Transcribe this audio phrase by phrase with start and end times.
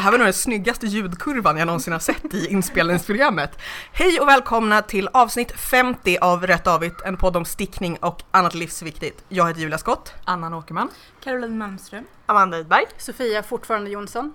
[0.00, 3.58] Det här var nog den snyggaste ljudkurvan jag någonsin har sett i inspelningsprogrammet.
[3.92, 8.54] Hej och välkomna till avsnitt 50 av Rätt Avigt, en podd om stickning och annat
[8.54, 9.24] livsviktigt.
[9.28, 10.12] Jag heter Julia Skott.
[10.24, 10.88] Anna Åkerman.
[11.24, 12.04] Caroline Malmström.
[12.26, 12.84] Amanda Idberg.
[12.98, 14.34] Sofia fortfarande Jonsson.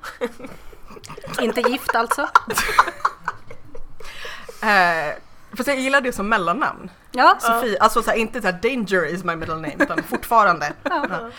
[1.41, 2.29] Inte gift alltså.
[4.61, 5.13] Eh,
[5.57, 6.89] fast jag gillar det som mellannamn.
[7.11, 10.74] Ja, Sofie, alltså så här, inte så här danger is my middle name, utan fortfarande.
[10.83, 11.29] Ja.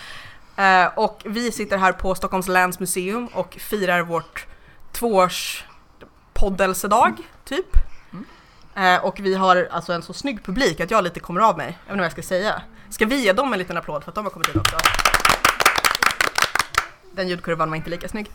[0.57, 4.47] Eh, och vi sitter här på Stockholms läns museum och firar vårt
[4.93, 5.65] tvåårs
[6.35, 7.67] poddelsedag, typ.
[8.75, 11.67] Eh, och vi har alltså en så snygg publik att jag lite kommer av mig.
[11.67, 12.63] Jag vet inte vad jag ska säga.
[12.91, 14.77] Ska vi ge dem en liten applåd för att de har kommit hit också?
[17.13, 18.31] Den ljudkurvan var inte lika snygg.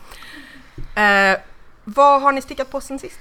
[0.94, 1.38] Eh,
[1.84, 3.20] vad har ni stickat på sen sist?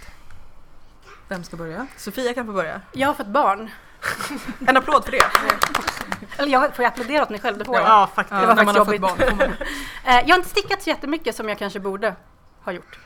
[1.27, 1.88] Vem ska börja?
[1.97, 2.81] Sofia kan få börja.
[2.93, 3.69] jag har fått barn.
[4.67, 5.23] En applåd för det.
[6.38, 7.83] Eller jag får jag applådera åt mig själv, det får jag.
[7.85, 8.41] Ja, faktiskt.
[8.41, 9.02] Det var man faktiskt jobbigt.
[9.02, 9.53] barn.
[10.05, 12.16] Eh, Jag har inte stickat så jättemycket som jag kanske borde
[12.63, 12.99] ha gjort.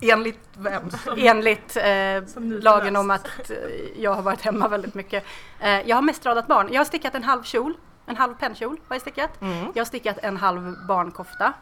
[0.00, 0.82] Enligt vem?
[1.16, 3.56] Enligt eh, lagen om att eh,
[3.96, 5.24] jag har varit hemma väldigt mycket.
[5.60, 6.68] Eh, jag har mest radat barn.
[6.72, 7.74] Jag har stickat en halv kjol,
[8.06, 9.40] en halv pennkjol har jag stickat.
[9.40, 9.66] Mm.
[9.74, 11.52] Jag har stickat en halv barnkofta.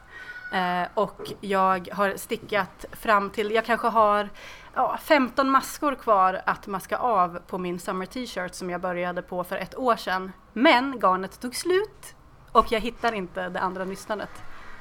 [0.52, 4.28] Eh, och jag har stickat fram till, jag kanske har
[4.74, 9.44] ja, 15 maskor kvar att maska av på min summer t-shirt som jag började på
[9.44, 10.32] för ett år sedan.
[10.52, 12.14] Men garnet tog slut
[12.52, 14.30] och jag hittar inte det andra nystnadet.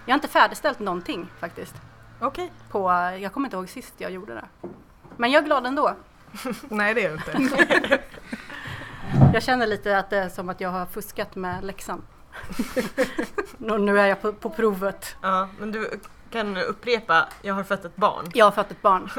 [0.05, 1.75] Jag har inte färdigställt någonting faktiskt.
[2.19, 2.51] Okej.
[2.71, 4.69] På, jag kommer inte ihåg sist jag gjorde det.
[5.17, 5.95] Men jag är glad ändå.
[6.69, 7.99] Nej det är det inte.
[9.33, 12.01] Jag känner lite att det är som att jag har fuskat med läxan.
[13.79, 15.15] nu, är jag på, på provet.
[15.21, 18.25] Ja, men du kan upprepa, jag har fött ett barn.
[18.33, 19.09] Jag har fött ett barn.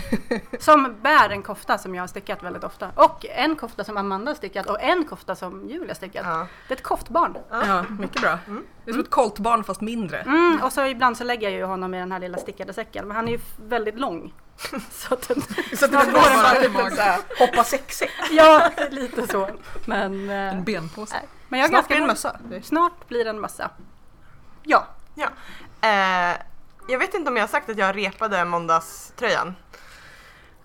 [0.58, 2.90] Som bär en kofta som jag har stickat väldigt ofta.
[2.94, 6.26] Och en kofta som Amanda har stickat och en kofta som Julia har stickat.
[6.26, 6.46] Ja.
[6.68, 7.36] Det är ett koftbarn.
[7.50, 8.38] Ja, mycket bra.
[8.84, 10.18] Det är som ett koltbarn fast mindre.
[10.18, 13.06] Mm, och så ibland så lägger jag ju honom i den här lilla stickade säcken.
[13.08, 14.34] Men han är ju väldigt lång.
[14.90, 15.40] Så att den,
[15.76, 18.12] Så att det går en bara lite såhär, hoppa sexigt.
[18.30, 19.48] ja, lite så.
[19.86, 21.14] Men, eh, En benpåse.
[21.14, 21.28] nej.
[21.52, 22.36] Men jag Snart blir det en mössa.
[22.62, 23.70] Snart blir det en mössa.
[24.62, 24.86] Ja.
[25.14, 25.28] Ja.
[25.80, 26.36] Eh,
[26.88, 29.54] jag vet inte om jag har sagt att jag repade måndagströjan.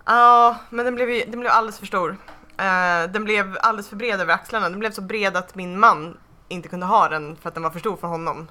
[0.04, 2.16] Ja, men den blev, ju, den blev alldeles för stor.
[2.56, 4.68] Eh, den blev alldeles för bred över axlarna.
[4.68, 7.70] Den blev så bred att min man inte kunde ha den för att den var
[7.70, 8.48] för stor för honom.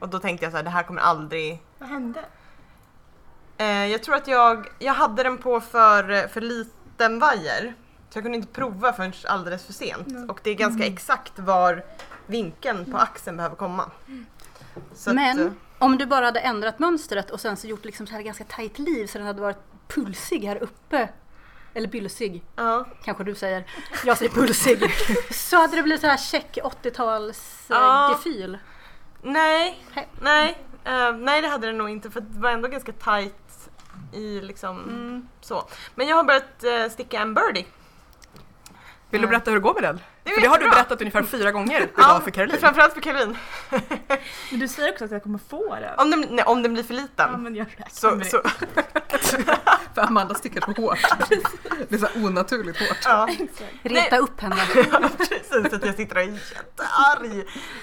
[0.00, 1.62] Och då tänkte jag så här, det här kommer aldrig...
[1.78, 2.24] Vad hände?
[3.56, 7.74] Eh, jag tror att jag, jag hade den på för, för liten vajer.
[8.10, 10.30] Så jag kunde inte prova förrän alldeles för sent.
[10.30, 11.84] Och det är ganska exakt var
[12.26, 13.90] vinkeln på axeln behöver komma.
[14.94, 18.06] Så att, eh, Men om du bara hade ändrat mönstret och sen så gjort liksom
[18.06, 21.08] så här ganska tajt liv så den hade varit pulsig här uppe.
[21.74, 22.86] Eller bylsig, ja.
[23.04, 23.64] kanske du säger.
[24.04, 24.90] Jag säger pulsig.
[25.30, 28.10] så hade det blivit så här check 80-tals eh, Ja.
[28.10, 28.58] gefyl.
[29.22, 30.08] Nej, Hej.
[30.20, 33.70] nej, eh, nej det hade det nog inte för det var ändå ganska tight
[34.12, 35.68] i liksom så.
[35.94, 37.66] Men jag har börjat eh, sticka en birdie.
[39.10, 40.00] Vill du berätta hur det går med den?
[40.24, 40.82] Det För det har du jättebra.
[40.82, 42.58] berättat ungefär fyra gånger idag för Caroline.
[42.60, 43.36] Framförallt för Caroline.
[44.50, 45.98] Men du säger också att jag kommer få den.
[45.98, 47.28] Om den, nej, om den blir för liten.
[47.30, 48.42] Ja, men jag räknar så, med så,
[49.94, 50.98] För Amanda stickar så hårt.
[51.88, 52.98] Det är så onaturligt hårt.
[53.04, 53.28] ja.
[53.82, 54.20] Reta Nej.
[54.20, 54.56] upp henne.
[54.92, 57.30] Ja, precis, att jag sitter och är jättearg.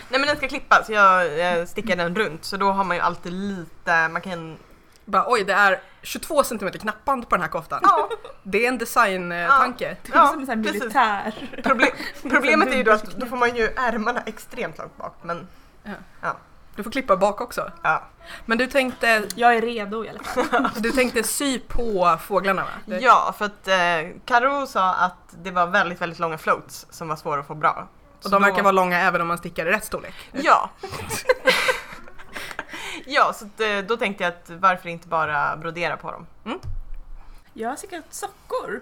[0.09, 3.03] Nej men den ska klippas, jag eh, stickar den runt så då har man ju
[3.03, 4.57] alltid lite, man kan...
[5.09, 7.79] Bara, oj, det är 22 cm knappband på den här koftan.
[7.83, 8.09] Ja,
[8.43, 9.97] Det är en designtanke.
[10.03, 11.49] Det är ja som en sån militär.
[11.63, 11.87] Proble
[12.29, 15.47] problemet är ju då att då får man ju ärmarna extremt långt bak men
[16.75, 17.71] Du får klippa bak också.
[17.83, 18.03] ja.
[18.45, 20.69] Men du tänkte, Jag är redo i alla fall.
[20.77, 22.69] du tänkte sy på fåglarna va?
[22.85, 27.07] Det- Ja, för att eh, Karo sa att det var väldigt, väldigt långa floats som
[27.07, 27.87] var svåra att få bra.
[28.17, 30.13] Och Så de då- verkar vara långa även om man stickar i rätt storlek.
[30.31, 30.69] Ja.
[33.07, 36.25] ja, så att, eh, då tänkte jag att varför inte bara brodera på dem?
[37.53, 38.81] Jag har stickat sockor.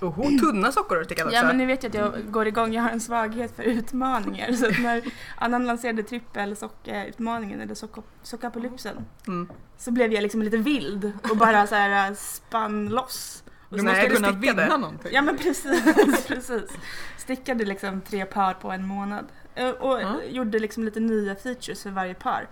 [0.00, 1.36] Oho, tunna sockor du stickat också.
[1.36, 4.52] Ja men ni vet ju att jag går igång, jag har en svaghet för utmaningar.
[4.52, 5.02] Så att när
[5.38, 8.96] Annan lanserade trippelsocka-utmaningen eller socka- sockapolypsen
[9.26, 9.48] Mm.
[9.78, 13.42] så blev jag liksom lite vild och bara så här äh, spann loss.
[13.68, 15.10] Du Nej, måste du kunna vinna någonting.
[15.14, 15.84] Ja men precis,
[16.26, 16.70] precis.
[17.18, 19.26] Stickade liksom tre par på en månad.
[19.56, 20.22] Eh, Och Ja.
[20.22, 22.48] gjorde liksom lite nya features för varje par.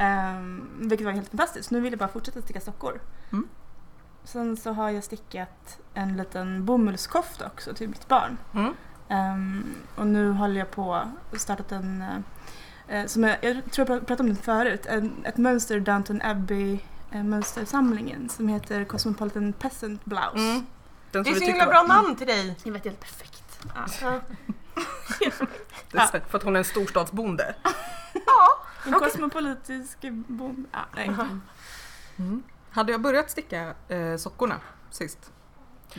[0.00, 1.70] Um, vilket var helt fantastiskt.
[1.70, 3.00] Nu vill jag bara fortsätta sticka sockor.
[3.32, 3.48] Mm.
[4.24, 8.36] Sen så har jag stickat en liten bomullskofta också till mitt barn.
[8.54, 8.74] Mm.
[9.08, 12.04] Ehm, och nu håller jag på och startat en,
[12.88, 16.78] eh, som jag, jag tror jag pratade om det förut, en, ett mönster Downton Abbey
[17.12, 20.36] eh, mönstersamlingen som heter Cosmopolitan Peasant Blouse.
[20.38, 20.66] Mm.
[21.10, 22.56] Den Det är så vi himla bra namn till dig!
[22.64, 23.60] Det var helt perfekt.
[23.74, 24.20] Ja.
[25.92, 27.54] Det är så- För att hon är en storstadsbonde.
[28.86, 30.66] En kosmopolitisk bond...
[30.72, 31.10] Ah, nej.
[32.18, 32.42] Mm.
[32.70, 35.32] Hade jag börjat sticka eh, sockorna sist?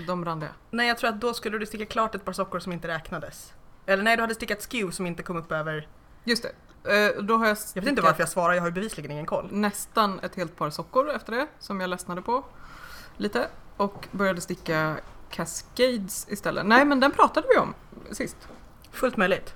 [0.07, 0.49] De randiga.
[0.71, 3.53] Nej, jag tror att då skulle du sticka klart ett par sockor som inte räknades.
[3.85, 5.87] Eller nej, du hade stickat skew som inte kom upp över...
[6.23, 6.43] Just
[6.83, 7.15] det.
[7.17, 9.11] Eh, då har jag stickat Jag vet inte varför jag svarar, jag har ju bevisligen
[9.11, 9.49] ingen koll.
[9.51, 12.43] nästan ett helt par sockor efter det som jag ledsnade på
[13.17, 13.47] lite
[13.77, 14.95] och började sticka
[15.29, 16.65] Cascades istället.
[16.65, 17.73] Nej men den pratade vi om
[18.11, 18.37] sist.
[18.91, 19.53] Fullt möjligt.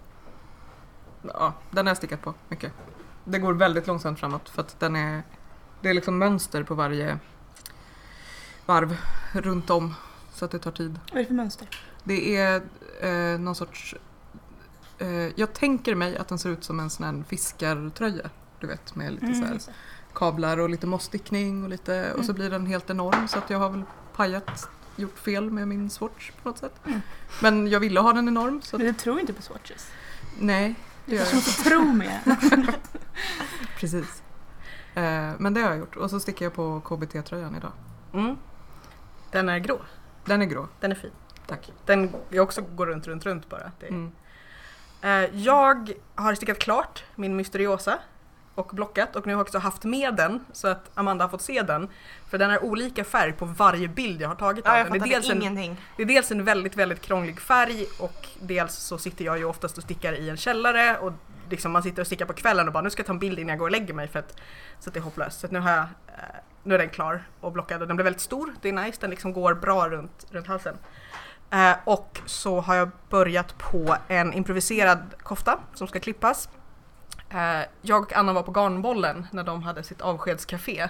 [1.23, 2.71] Ja, den har jag stickat på mycket.
[3.25, 5.23] Det går väldigt långsamt framåt för att den är
[5.81, 7.19] det är liksom mönster på varje
[8.65, 8.97] varv
[9.33, 9.93] runt om
[10.33, 10.99] så att det tar tid.
[11.11, 11.67] Vad är det för mönster?
[12.03, 12.61] Det är
[13.01, 13.95] eh, någon sorts
[14.97, 18.29] eh, jag tänker mig att den ser ut som en sån här fiskartröja.
[18.59, 19.73] Du vet med lite så just det.
[20.13, 22.35] kablar och lite mossstickning och lite och så Mm.
[22.35, 23.83] blir den helt enorm så att jag har väl
[24.15, 26.73] pajat, gjort fel med min swatch på något sätt.
[26.85, 27.01] Mm.
[27.41, 29.91] Men jag ville ha den enorm så att, Men du tror inte på swatches?
[30.39, 31.33] nej, det jag.
[31.35, 32.21] måste tro mer.
[33.79, 34.23] Precis.
[34.95, 37.71] Eh, men det har jag gjort och så sticker jag på KBT-tröjan idag.
[38.13, 38.37] Mm.
[39.31, 39.81] Den är grå.
[40.25, 41.11] Den är grå, Den är fin.
[41.47, 41.71] tack.
[41.85, 43.71] Den jag också går runt, runt, runt bara.
[43.79, 43.89] Det är...
[43.89, 44.11] Mm.
[45.01, 47.99] Eh, jag har stickat klart min Mysteriosa
[48.55, 51.41] och blockat och nu har jag också haft med den så att Amanda har fått
[51.41, 51.89] se den.
[52.29, 54.99] För den är olika färg på varje bild jag har tagit Ja, jag den.
[54.99, 55.77] Det är, dels en, ingenting.
[55.97, 59.77] det är dels en väldigt, väldigt krånglig färg och dels så sitter jag ju oftast
[59.77, 61.13] och stickar i en källare och
[61.49, 63.39] liksom man sitter och stickar på kvällen och bara nu ska jag ta en bild
[63.39, 64.39] innan jag går och lägger mig för att,
[64.79, 65.39] så att det är hopplöst.
[65.39, 66.13] Så nu har jag, eh,
[66.63, 68.53] nu är den klar och blockad och den blir väldigt stor.
[68.61, 70.77] Det är nice, den liksom går bra runt, runt halsen.
[71.51, 76.49] Eh, och så har jag börjat på en improviserad kofta som ska klippas.
[77.33, 80.89] Eh, jag och Anna var på Garnbollen när de hade sitt avskedscafé.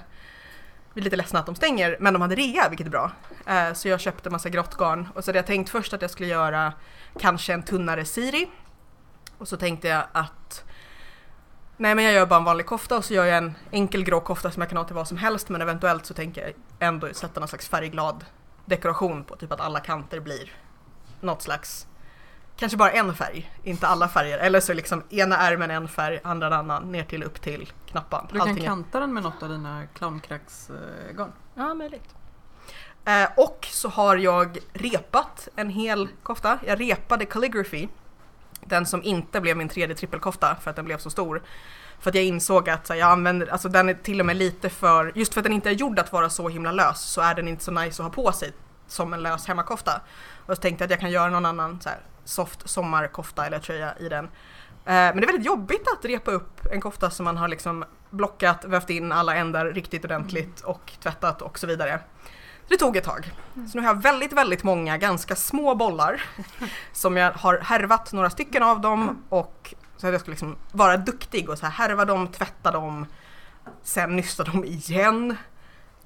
[0.93, 3.11] Vi är lite ledsna att de stänger, men de hade rea, vilket är bra.
[3.45, 6.11] Eh, så jag köpte massa grått garn och så hade jag tänkt först att jag
[6.11, 6.73] skulle göra
[7.19, 8.49] kanske en tunnare siri.
[9.37, 10.63] Och så tänkte jag att
[11.77, 14.19] Nej men jag gör bara en vanlig kofta och så gör jag en enkel grå
[14.19, 17.13] kofta som jag kan ha till vad som helst men eventuellt så tänker jag ändå
[17.13, 18.25] sätta någon slags färgglad
[18.65, 20.51] dekoration på, typ att alla kanter blir
[21.21, 21.87] något slags
[22.57, 24.37] Kanske bara en färg, inte alla färger.
[24.37, 28.27] Eller så liksom ena ärmen en färg, andra en annan, ner till upp till knappan.
[28.31, 31.31] Du kan Allting kanta den med något av dina clowncracksgarn.
[31.55, 32.15] Ja, möjligt.
[33.05, 36.59] Eh, och så har jag repat en hel kofta.
[36.65, 37.87] Jag repade calligraphy.
[38.65, 41.43] Den som inte blev min tredje trippelkofta för att den blev så stor.
[41.99, 44.69] För att jag insåg att här, jag använder, alltså den är till och med lite
[44.69, 47.35] för, just för att den inte är gjord att vara så himla lös så är
[47.35, 48.53] den inte så nice att ha på sig
[48.87, 50.01] som en lös hemmakofta.
[50.45, 53.59] Och så tänkte jag att jag kan göra någon annan så här, soft sommarkofta eller
[53.59, 54.25] tröja i den.
[54.25, 54.29] Eh,
[54.85, 58.65] men det är väldigt jobbigt att repa upp en kofta som man har liksom blockat,
[58.65, 61.99] vävt in alla ändar riktigt ordentligt och tvättat och så vidare.
[62.67, 63.31] Det tog ett tag.
[63.53, 66.23] Så nu har jag väldigt, väldigt många ganska små bollar
[66.93, 70.97] som jag har härvat några stycken av dem och så att jag ska liksom vara
[70.97, 73.05] duktig och så här härva dem, tvätta dem,
[73.83, 75.37] sen nysta dem igen,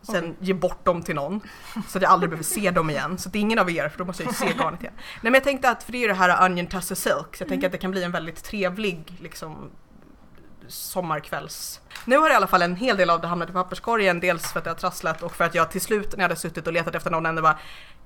[0.01, 1.41] sen ge bort dem till någon
[1.87, 3.17] så att jag aldrig behöver se dem igen.
[3.17, 4.93] Så det är ingen av er för då måste jag ju se garnet igen.
[4.97, 7.41] Nej men jag tänkte att, för det är ju det här Onion Tassel Silk, så
[7.41, 9.69] jag tänker att det kan bli en väldigt trevlig liksom
[10.67, 11.81] sommarkvälls...
[12.05, 14.59] Nu har i alla fall en hel del av det hamnat i papperskorgen, dels för
[14.59, 16.73] att jag har trasslat och för att jag till slut när jag hade suttit och
[16.73, 17.57] letat efter någon ände bara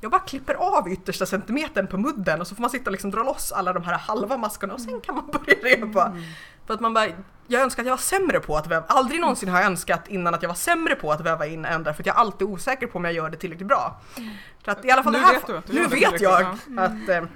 [0.02, 3.12] jag bara klipper av yttersta centimetern på mudden och så får man sitta och liksom
[3.12, 6.18] dra loss alla de här halva maskorna och sen kan man börja repa.
[6.68, 7.08] För att man bara,
[7.48, 10.34] jag önskar att jag var sämre på att väva, aldrig någonsin har jag önskat innan
[10.34, 12.88] att jag var sämre på att väva in ändrar för att jag är alltid osäker
[12.88, 14.02] på om jag gör det tillräckligt bra.
[14.66, 16.18] Så att i alla fall Nu det här, vet du att du nu vet jag
[16.18, 17.30] tillräckligt att, eh,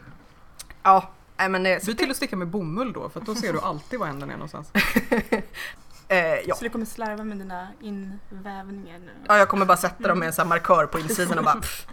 [0.83, 3.53] ja, nej men det, Byt till att sticka med bomull då för att då ser
[3.53, 4.71] du alltid var änden är någonstans.
[6.07, 6.55] eh, ja.
[6.55, 9.11] Så du kommer slarva med dina invävningar nu?
[9.27, 11.55] Ja, jag kommer bara sätta dem med en sån här markör på insidan och bara
[11.55, 11.87] pff.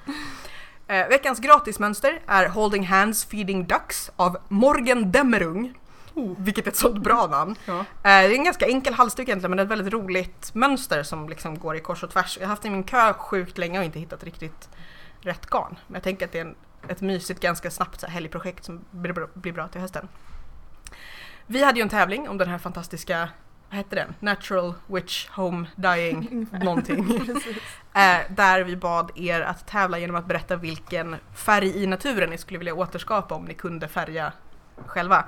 [0.87, 5.75] eh, Veckans gratismönster är Holding Hands Feeding Ducks av Morgan Demmerung.
[6.15, 6.35] Oh.
[6.39, 7.57] Vilket är ett sånt bra namn.
[7.65, 7.79] Ja.
[7.79, 11.03] Eh, det är en ganska enkel halsduk egentligen men det är ett väldigt roligt mönster
[11.03, 12.39] som liksom går i kors och tvärs.
[12.41, 14.69] Jag har haft den i min kö sjukt länge och inte hittat riktigt
[15.21, 15.79] rätt garn.
[15.87, 16.55] Men jag tänker att det är en,
[16.89, 20.09] ett mysigt, ganska snabbt så här helgprojekt som blir bra, blir bra till hösten.
[21.47, 23.29] Vi hade ju en tävling om den här fantastiska,
[23.69, 24.15] vad hette den?
[24.21, 27.21] Natural Witch Home Dying någonting.
[27.95, 32.39] Eh, där vi bad er att tävla genom att berätta vilken färg i naturen ni
[32.39, 34.33] skulle vilja återskapa om ni kunde färga
[34.87, 35.25] själva.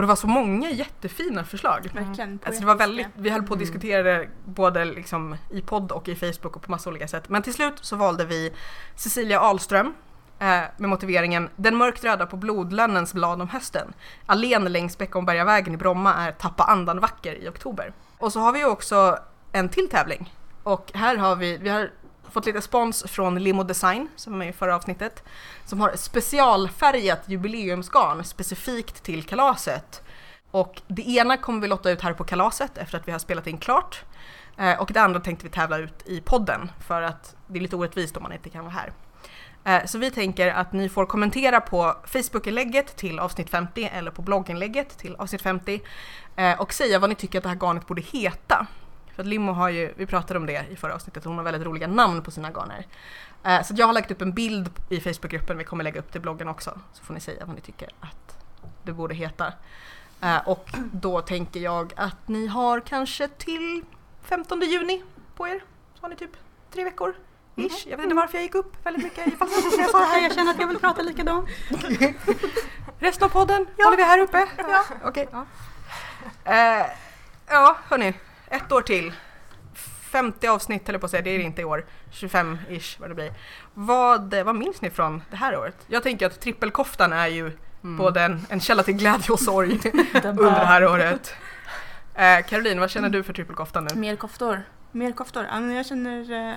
[0.00, 1.90] Och det var så många jättefina förslag.
[1.94, 2.38] Verkligen.
[2.44, 3.58] Alltså det var väldigt, vi höll på att Mm.
[3.58, 7.28] diskutera det både liksom i podd och i Facebook och på massa olika sätt.
[7.28, 8.52] Men till slut så valde vi
[8.96, 9.86] Cecilia Ahlström
[10.38, 13.92] eh, med motiveringen Den mörkt röda på blodlönnens blad om hösten.
[14.26, 17.92] Allén längs Beckombergavägen i Bromma är Tappa andan vacker i oktober.
[18.18, 19.18] Och så har vi också
[19.52, 20.34] en till tävling.
[20.62, 21.90] Och här har vi, vi har
[22.30, 25.24] fått lite spons från Limo Design som var med i förra avsnittet.
[25.64, 30.02] Som har specialfärgat jubileumsgarn specifikt till kalaset.
[30.50, 33.46] Och det ena kommer vi lotta ut här på kalaset efter att vi har spelat
[33.46, 34.04] in klart.
[34.56, 37.76] Eh, och det andra tänkte vi tävla ut i podden för att det är lite
[37.76, 38.92] orättvist om man inte kan vara här.
[39.64, 44.22] Eh, så vi tänker att ni får kommentera på Facebook-inlägget till avsnitt 50 eller på
[44.22, 45.82] blogginlägget till avsnitt 50
[46.36, 48.66] eh, och säga vad ni tycker att det här garnet borde heta.
[49.14, 51.62] För att Limo har ju, vi pratade om det i förra avsnittet, hon har väldigt
[51.66, 52.86] roliga namn på sina garner.
[53.44, 56.18] Eh, Så jag har lagt upp en bild i Facebookgruppen, vi kommer lägga upp i
[56.18, 58.38] bloggen också, så får ni säga vad ni tycker att
[58.84, 59.52] det borde heta.
[60.22, 63.84] Eh, Och då tänker jag att ni har kanske till
[64.22, 65.02] 15 juni
[65.36, 65.64] på er,
[65.94, 66.30] så har ni typ
[66.72, 67.14] tre veckor.
[67.56, 67.86] Ish.
[67.86, 70.04] Jag vet inte varför jag gick upp väldigt mycket i fast när jag sa det
[70.14, 70.22] här.
[70.22, 71.48] Jag känner att jag vill prata likadant.
[72.98, 74.46] Resten av podden håller vi här uppe.
[74.58, 75.28] Ja, okej.
[75.32, 75.44] Ja.
[76.44, 76.86] Eh,
[77.48, 78.14] ja, hörni.
[78.50, 79.12] Ett år till.
[80.10, 81.84] 50 avsnitt eller på att säga, det är det inte i år.
[82.12, 83.32] 25-ish vad det blir.
[83.74, 85.76] Vad, vad minns ni från det här året?
[85.86, 87.52] Jag tänker att trippelkoftan är ju
[87.82, 87.96] Mm.
[87.96, 89.70] både en, en källa till glädje och sorg
[90.24, 91.34] under det här året.
[92.14, 93.94] Eh, Caroline, vad känner du för trippelkoftan nu?
[94.00, 94.62] Mer koftor.
[94.92, 95.44] Mer koftor.
[95.76, 96.48] Jag känner...
[96.50, 96.54] eh,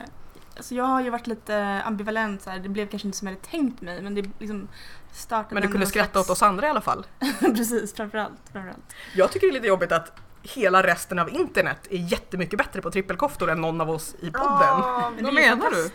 [0.58, 2.60] Alltså jag har ju varit lite ambivalent så här.
[2.60, 4.68] Det blev kanske inte som jag hade tänkt mig men det liksom
[5.12, 7.06] startade Men du kunde skratta slags- åt oss andra i alla fall.
[7.40, 8.40] Precis, framförallt.
[8.52, 8.94] framförallt.
[9.16, 10.12] Jag tycker det är lite jobbigt att
[10.44, 14.48] hela resten av internet är jättemycket bättre på trippelkoftor än någon av oss i podden.
[14.60, 15.90] Ja, Men Vad det är menar du?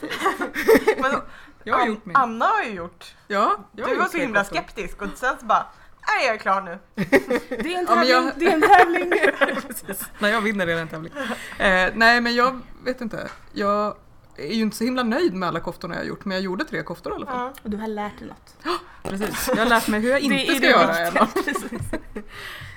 [1.02, 1.12] men
[1.64, 2.16] Jag har An- gjort min.
[2.16, 3.14] Anna har ju gjort.
[3.26, 5.66] Ja, jag har Du var så himla skeptisk och sen så bara,
[6.16, 6.78] nej jag är klar nu.
[7.48, 8.10] Det är en Ja, tävling!
[8.10, 9.12] jag- Det är en tävling!
[10.18, 11.12] Nej, jag vinner redan en tävling.
[11.58, 13.28] Eh, nej, men jag vet inte.
[13.52, 13.94] Jag
[14.36, 16.64] är ju inte så himla nöjd med alla koftorna jag har gjort, men jag gjorde
[16.64, 17.36] tre koftor i alla fall.
[17.54, 17.60] Ja.
[17.62, 18.56] Och du har lärt dig något.
[19.02, 19.48] Precis.
[19.48, 22.22] Jag har lärt mig hur jag Det inte är ska det göra viktiga.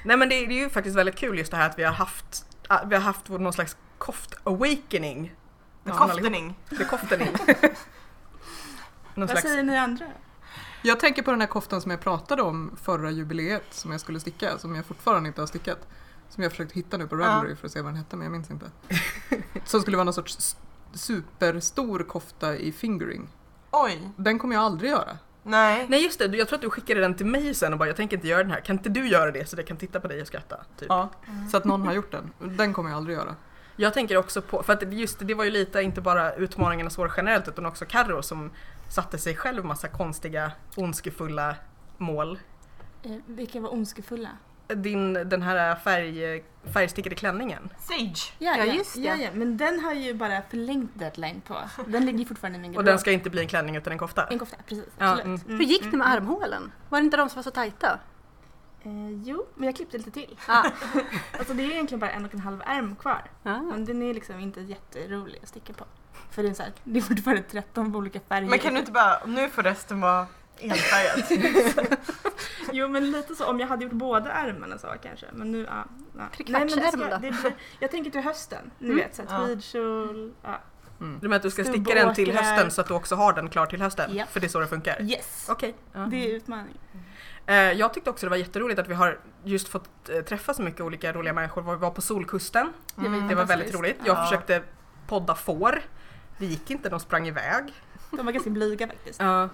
[0.03, 1.93] Nej men det, det är ju faktiskt väldigt kul just det här att vi har
[1.93, 5.31] haft, ah, vi har haft någon slags koft-awakening.
[5.85, 6.59] Koftening.
[6.69, 7.27] Det är koftening.
[9.15, 10.05] Vad slags, säger ni andra?
[10.81, 14.19] Jag tänker på den här koftan som jag pratade om förra jubileet som jag skulle
[14.19, 15.87] sticka, som jag fortfarande inte har stickat.
[16.29, 18.31] Som jag försökt hitta nu på Ravelry för att se vad den hette, men jag
[18.31, 18.71] minns inte.
[19.65, 20.55] Som skulle vara någon sorts
[20.93, 23.29] superstor kofta i fingering.
[23.71, 25.17] Oj, Den kommer jag aldrig göra.
[25.43, 25.85] Nej.
[25.89, 27.95] nej just det, jag tror att du skickade den till mig sen och bara jag
[27.95, 30.07] tänker inte göra den här, kan inte du göra det så jag kan titta på
[30.07, 30.59] dig och skratta?
[30.79, 30.85] Typ.
[30.89, 31.09] Ja,
[31.51, 32.31] så att någon har gjort den.
[32.57, 33.35] Den kommer jag aldrig göra.
[33.75, 36.89] Jag tänker också på, för att just det, det var ju lite inte bara utmaningarna
[36.89, 38.51] svåra generellt utan också Carro som
[38.89, 41.55] satte sig själv massa konstiga ondskefulla
[41.97, 42.39] mål.
[43.03, 44.29] Eh, vilka var ondskefulla?
[44.75, 47.69] Din, den här färg, färgstickade klänningen.
[47.79, 48.33] Sage.
[48.39, 49.01] Ja, just det.
[49.01, 51.57] Ja, ja, men den har ju bara förlängt deadline på.
[51.87, 52.85] Den ligger fortfarande i min Och garderob.
[52.93, 54.27] den ska inte bli en klänning utan en kofta.
[54.27, 54.85] En kofta, precis.
[54.97, 55.45] Ja, Absolut.
[55.45, 55.59] mm.
[55.59, 56.71] Hur gick det med armhålen?
[56.89, 57.99] Var det inte de som var så tajta?
[58.83, 60.37] Eh, jo, men jag klippte lite till.
[60.47, 60.63] Ah.
[61.39, 63.23] Alltså det är egentligen bara en och en halv ärm kvar.
[63.43, 63.57] Ah.
[63.61, 65.85] Men den är liksom inte jätterolig att sticka på.
[66.31, 68.49] För det är, så här, det är fortfarande 13 olika färger.
[68.49, 70.27] Men kan du inte bara, nu får resten vara
[70.59, 71.31] enfärgat.
[72.77, 75.25] Jo men lite så, om jag hade gjort båda ärmarna så kanske.
[75.33, 75.85] Men nu, ja.
[76.17, 76.23] ja.
[76.35, 77.17] Trekvartsärm det då?
[77.21, 78.97] det blir, Jag tänker till hösten, ni Mm.
[78.97, 79.37] vet Ja.
[79.45, 80.33] tweedkjol.
[80.43, 80.59] Ja.
[80.99, 81.19] Mm.
[81.21, 83.49] Du menar att du ska sticka den till hösten så att du också har den
[83.49, 84.15] klar till hösten?
[84.15, 84.29] Japp.
[84.31, 85.01] För det är så det funkar?
[85.01, 85.47] Yes!
[85.49, 85.75] Okej.
[85.93, 85.99] Ja.
[85.99, 86.77] Det är utmaningen.
[87.45, 90.61] Eh, Jag tyckte också det var jätteroligt att vi har just fått eh, träffa så
[90.61, 91.61] mycket olika roliga människor.
[91.61, 93.11] Vi var på Solkusten, Mm.
[93.27, 93.79] det var väldigt fantastiskt.
[93.79, 93.97] roligt.
[94.05, 94.23] Jag Ja.
[94.23, 94.61] försökte
[95.07, 95.81] podda får.
[96.37, 97.73] Det gick inte, de sprang iväg.
[98.11, 99.19] De var ganska blyga faktiskt.
[99.21, 99.49] Ja.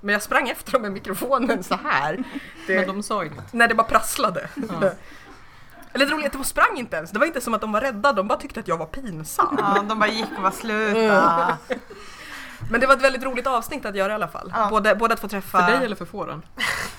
[0.00, 2.24] Men jag sprang efter dem med mikrofonen så här.
[2.66, 3.52] Det, Men de sa inget.
[3.52, 4.48] När det bara prasslade.
[4.54, 4.90] Ja.
[5.92, 7.10] Eller det roliga att de sprang inte ens.
[7.10, 9.56] Det var inte som att de var rädda, de bara tyckte att jag var pinsam.
[9.58, 11.58] Ja, de bara gick och var sluta.
[12.70, 14.52] Men det var ett väldigt roligt avsnitt att göra i alla fall.
[14.56, 14.70] Ja.
[14.70, 15.58] Både, både att få träffa...
[15.60, 16.42] För dig eller för fåren?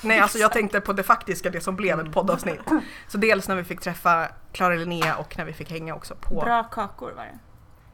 [0.02, 2.62] Nej, alltså jag tänkte på det faktiska, det som blev ett poddavsnitt.
[3.08, 6.42] Så dels när vi fick träffa Klara Linnea och när vi fick hänga också på...
[6.42, 7.40] Bra kakor var det.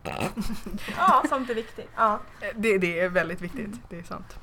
[0.97, 1.89] Ja, Sånt är viktigt.
[1.95, 2.19] ja.
[2.55, 4.35] Det, det är väldigt viktigt, det är sant.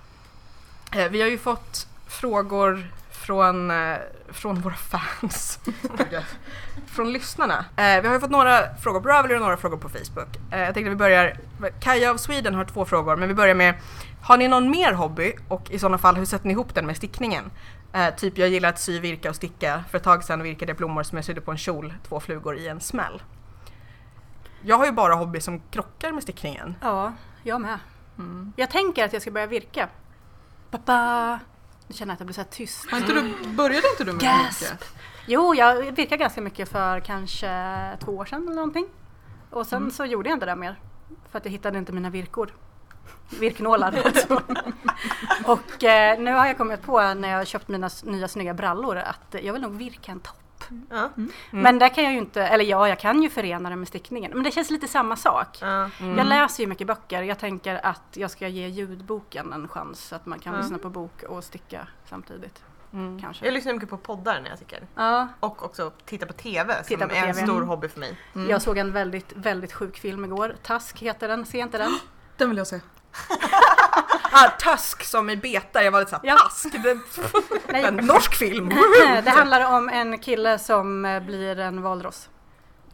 [0.94, 3.96] Eh, Vi har ju fått frågor från, eh,
[4.32, 5.58] från våra fans.
[6.86, 7.64] från lyssnarna.
[7.76, 10.36] Eh, Vi har ju fått några frågor på Ravelry och några frågor på Facebook.
[10.52, 11.36] Eh, Jag tänkte att vi börjar,
[11.80, 13.74] Kaja av Sweden har två frågor, men vi börjar med
[14.22, 16.96] Har ni någon mer hobby och i sådana fall hur sätter ni ihop den med
[16.96, 17.50] stickningen?
[17.92, 19.84] Eh, typ jag gillar att sy, virka och sticka.
[19.90, 22.56] För ett tag sedan virkade jag blommor som jag sydde på en kjol, två flugor
[22.56, 23.22] i en smäll.
[24.62, 26.74] Jag har ju bara hobby som krockar med stickningen.
[26.82, 27.78] Ja, jag med.
[28.18, 28.52] Mm.
[28.56, 29.88] Jag tänker att jag ska börja virka.
[30.75, 31.40] Baba.
[31.88, 32.90] Nu känner jag att jag blir så här tyst.
[32.90, 34.62] Har inte du, började inte du med Gasp!
[34.62, 34.85] virke?
[35.26, 37.49] Jo, jag virkade ganska mycket för kanske
[38.00, 38.87] två år sedan eller någonting.
[39.50, 40.78] Och sen så gjorde jag inte det mer.
[41.31, 42.54] För att jag hittade inte mina virkor.
[43.40, 44.43] Virknålar alltså.
[45.45, 49.35] Och eh, nu har jag kommit på när jag köpt mina nya snygga brallor att
[49.43, 50.43] jag vill nog virka en topp.
[50.90, 51.11] Ja.
[51.50, 54.30] Men där kan jag ju inte, eller ja, jag kan ju förena det med stickningen.
[54.35, 55.59] Men det känns lite samma sak.
[55.61, 55.90] Ja.
[56.16, 57.23] Jag läser ju mycket böcker.
[57.23, 60.62] Jag tänker att jag ska ge ljudboken en chans så att man kan Mm.
[60.64, 62.62] lyssna på bok och sticka samtidigt.
[62.92, 63.21] Mm.
[63.21, 63.44] kanske.
[63.44, 64.80] Jag lyssnar mycket på poddar när jag stickar.
[64.94, 67.47] Ja, Och också titta på TV Titta som på är en TV.
[67.47, 67.68] stor Mm.
[67.68, 68.18] hobby för mig.
[68.35, 68.50] Mm.
[68.50, 70.54] Jag såg en väldigt, väldigt sjuk film igår.
[70.62, 71.99] Task heter den, se inte den?
[72.37, 72.80] Den vill jag se.
[74.37, 76.38] Ah, Tusk som i betar, jag var lite såhär, Ja.
[76.38, 76.76] Tusk?
[76.83, 76.99] Det,
[77.79, 78.69] en norsk film!
[79.25, 82.29] Det handlar om en kille som eh, blir en valross.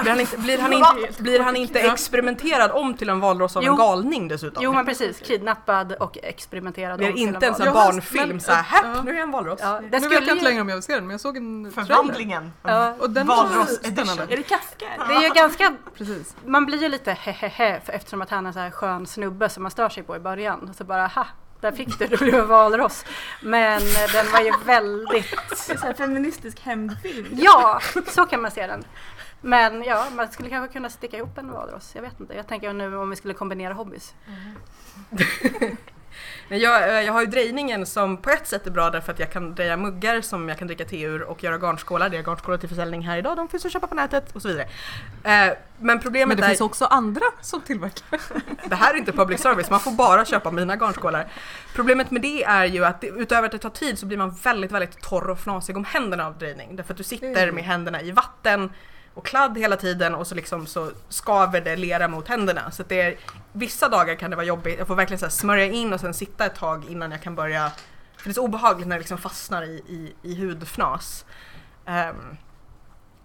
[0.02, 3.64] Blir han inte, blir han inte, blir han inte experimenterad om till en valross av
[3.64, 3.72] Jo.
[3.72, 4.62] en galning dessutom?
[4.62, 8.40] Jo men precis, kidnappad och experimenterad det är om till inte en sån barnfilm men-
[8.40, 9.60] såhär, häpp nu är jag en valross.
[9.62, 11.20] Ja, det nu vet skulle jag inte längre om jag vill se den men jag
[11.20, 11.72] såg en.
[11.72, 12.52] Förvandlingen.
[12.62, 12.94] Ja.
[12.98, 13.80] Och den Valross.
[13.84, 14.86] Är det Kafka?
[15.08, 16.36] det är ju ganska, Precis.
[16.46, 19.62] man blir ju lite hehehe för eftersom att han är så här skön snubbe som
[19.62, 20.68] man stör sig på i början.
[20.70, 21.26] Och så bara ha,
[21.60, 23.04] där fick du, du blev en valross.
[23.42, 25.30] Men eh, den var ju väldigt,
[25.66, 27.26] Det är så här feministisk hämndfilm.
[27.32, 28.84] ja så kan man se den.
[29.40, 31.92] Men ja, man skulle kanske kunna sticka ihop en valross.
[31.94, 32.34] Jag vet inte.
[32.34, 34.14] Jag tänker nu om vi skulle kombinera hobbys.
[36.48, 39.18] Men jag, eh, jag har ju drejningen som på ett sätt är bra därför att
[39.18, 42.08] jag kan dreja muggar som jag kan dricka te ur och göra garnskålar.
[42.08, 44.48] Det är garnskålar till försäljning här idag, de finns att köpa på nätet och så
[44.48, 44.68] vidare.
[45.24, 48.20] Eh, Men problemet Men det är, finns också andra som tillverkar.
[48.68, 51.26] det här är inte public service, man får bara köpa mina garnskålar.
[51.74, 54.72] Problemet med det är ju att utöver att det tar tid så blir man väldigt,
[54.72, 56.76] väldigt torr och fnasig om händerna av drejning.
[56.76, 57.54] Därför att du sitter Mm.
[57.54, 58.72] med händerna i vatten
[59.14, 62.70] och kladd hela tiden och så liksom så skaver det lera mot händerna.
[62.70, 63.16] Så att det är,
[63.52, 66.14] vissa dagar kan det vara jobbigt, jag får verkligen så här smörja in och sen
[66.14, 67.70] sitta ett tag innan jag kan börja
[68.16, 71.24] för det är så obehagligt när det liksom fastnar i, i, i hudfnas.
[71.86, 72.36] Ehm,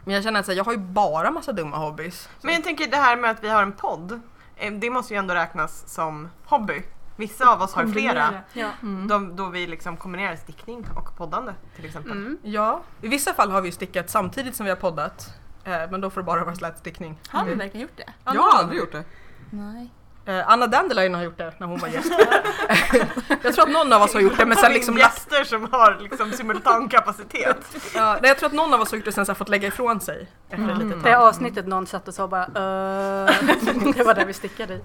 [0.03, 2.29] men jag känner att så här, jag har ju bara massa dumma hobbys.
[2.41, 4.21] Men jag tänker det här med att vi har en podd.
[4.55, 6.83] eh, Det måste ju ändå räknas som hobby.
[7.15, 8.33] Vissa av oss har flera.
[8.53, 8.69] Ja.
[9.07, 12.11] De, då vi liksom kombinerar stickning och poddande till exempel.
[12.11, 12.37] Mm.
[12.43, 15.33] Ja, i vissa fall har vi stickat samtidigt som vi har poddat.
[15.65, 17.19] Eh, men då får det bara vara slätstickning.
[17.29, 18.13] Har vi verkligen gjort det?
[18.25, 19.03] Jag har aldrig gjort det.
[19.51, 19.89] Nej.
[20.27, 22.11] Eh, Anna Dandelion har gjort det när hon var gäst.
[23.43, 25.97] jag tror att någon av oss har gjort det men sen liksom gäster som har
[26.01, 27.57] liksom simultankapacitet.
[27.95, 29.67] ja, nej, jag tror att någon av oss har gjort det sen så fått lägga
[29.67, 32.51] ifrån sig efter litet Det avsnittet någon satt och sa bara "Eh",
[33.95, 34.81] Det var där vi stickade i.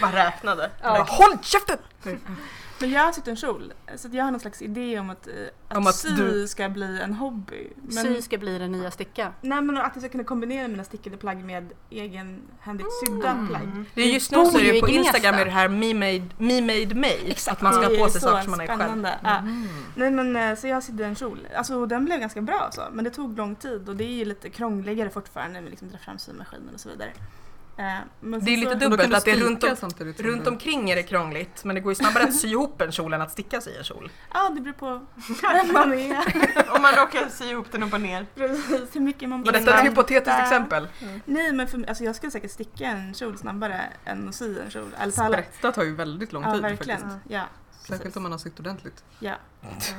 [0.00, 0.70] Bara räknade.
[0.82, 1.06] Bara, Ja.
[1.08, 1.78] Håll käften!
[2.80, 5.26] Men jag har sytt en kjol, så att jag har någon slags idé om att,
[5.28, 5.32] eh,
[5.68, 7.68] att, Om att sy du- ska bli en hobby.
[7.82, 9.32] Men, Sy ska bli det nya sticka.
[9.40, 13.48] Nej men att jag ska kunna kombinera mina stickade plagg med egenhändigt sydda Mm.
[13.48, 13.84] plagg.
[13.94, 14.88] Det är just nu så är ju det i på.
[14.88, 18.20] Instagram är det här me made me, made me att man ska ha på sig
[18.20, 18.78] så saker som man är själv.
[18.80, 19.18] spännande.
[19.22, 19.42] Ja.
[19.96, 21.48] Nej men eh, så jag sydde en kjol.
[21.56, 24.24] Alltså den blev ganska bra så, men det tog lång tid och det är ju
[24.24, 27.12] lite krångligare fortfarande när vi liksom drar fram symaskinen och så vidare.
[27.78, 27.84] Eh,
[28.20, 29.76] men Det är lite dubbelt att det är runt om-
[30.18, 33.12] Runt omkring är det krångligt men det går ju snabbare att sy ihop en kjol
[33.14, 34.10] än att sticka sig i en kjol.
[34.34, 34.86] Ja, det beror på
[35.42, 36.24] vem man är.
[36.76, 38.26] Om man råkar sy ihop den upp och ner.
[38.34, 40.88] Precis, hur mycket man Var detta ett hypotetiskt exempel?
[41.24, 44.70] Nej men för, alltså jag skulle säkert sticka en kjol snabbare än att sy en
[44.70, 44.94] kjol.
[45.00, 45.32] Eller palla.
[45.36, 47.00] Sprätta tar ju väldigt lång Ja tid verkligen.
[47.00, 47.20] faktiskt.
[47.28, 47.42] Ja,
[47.88, 49.04] Särskilt om man har sytt ordentligt.
[49.18, 49.34] ja.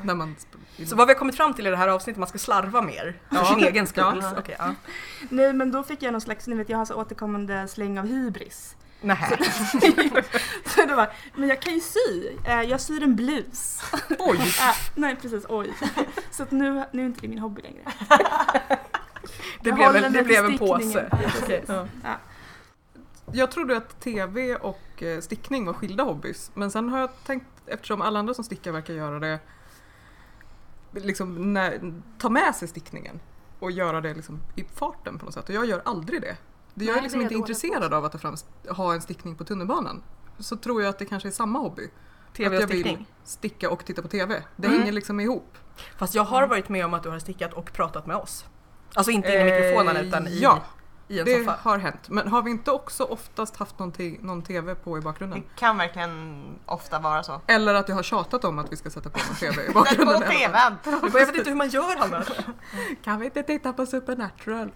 [0.03, 0.35] När man
[0.87, 3.19] Så vad vi har kommit fram till i det här avsnittet, man ska slarva mer
[3.29, 3.45] för Ja.
[3.45, 4.19] sin egen skull.
[4.21, 4.33] Ja.
[4.37, 4.73] Okej, ja.
[5.29, 8.07] Nej men då fick jag någon slags, ni vet jag har så återkommande släng av
[8.07, 8.75] hybris.
[9.01, 9.37] Nähä.
[10.65, 12.27] Så det var, men jag kan ju sy.
[12.45, 13.81] Eh, Jag syr en blus.
[14.19, 14.39] Oj!
[14.95, 15.73] Nej precis, oj.
[16.31, 17.81] Så att nu, nu är inte det min hobby längre.
[19.61, 21.09] Det Jag blev en, det blev en påse.
[21.67, 21.87] Ja.
[22.03, 22.17] Ja.
[23.31, 26.51] Jag trodde att TV och eh, stickning var skilda hobbys.
[26.53, 29.39] Men sen har jag tänkt, eftersom alla andra som stickar verkar göra det,
[30.91, 33.19] liksom när, ta med sig stickningen
[33.59, 35.49] och göra det liksom i farten på något sätt.
[35.49, 36.37] Och jag gör aldrig det.
[36.73, 38.35] Jag Nej, är liksom det är inte dåligt intresserad av att ta fram,
[38.69, 40.03] ha en stickning på tunnelbanan.
[40.39, 41.89] Så tror jag att det kanske är samma hobby.
[42.37, 44.43] TV att jag vill sticka och titta på TV.
[44.55, 44.79] Det Mm.
[44.79, 45.57] hänger liksom ihop.
[45.97, 48.45] Fast jag har varit med om att du har stickat och pratat med oss.
[48.93, 50.63] Alltså inte in i mikrofonen Eh, utan i, ja,
[51.09, 51.57] i en Det soffa.
[51.61, 52.09] har hänt.
[52.09, 55.43] Men har vi inte också oftast haft någon, te- någon TV på i Det bakgrunden?
[55.55, 57.41] kan verkligen ofta vara så.
[57.47, 59.73] Eller att jag har tjatat om att vi ska sätta på någon TV i Sätt
[59.73, 60.21] bakgrunden.
[60.21, 60.75] på TVn!
[61.03, 62.23] Jag vet inte hur man gör Hanna.
[63.03, 64.71] Kan vi inte titta på Supernatural?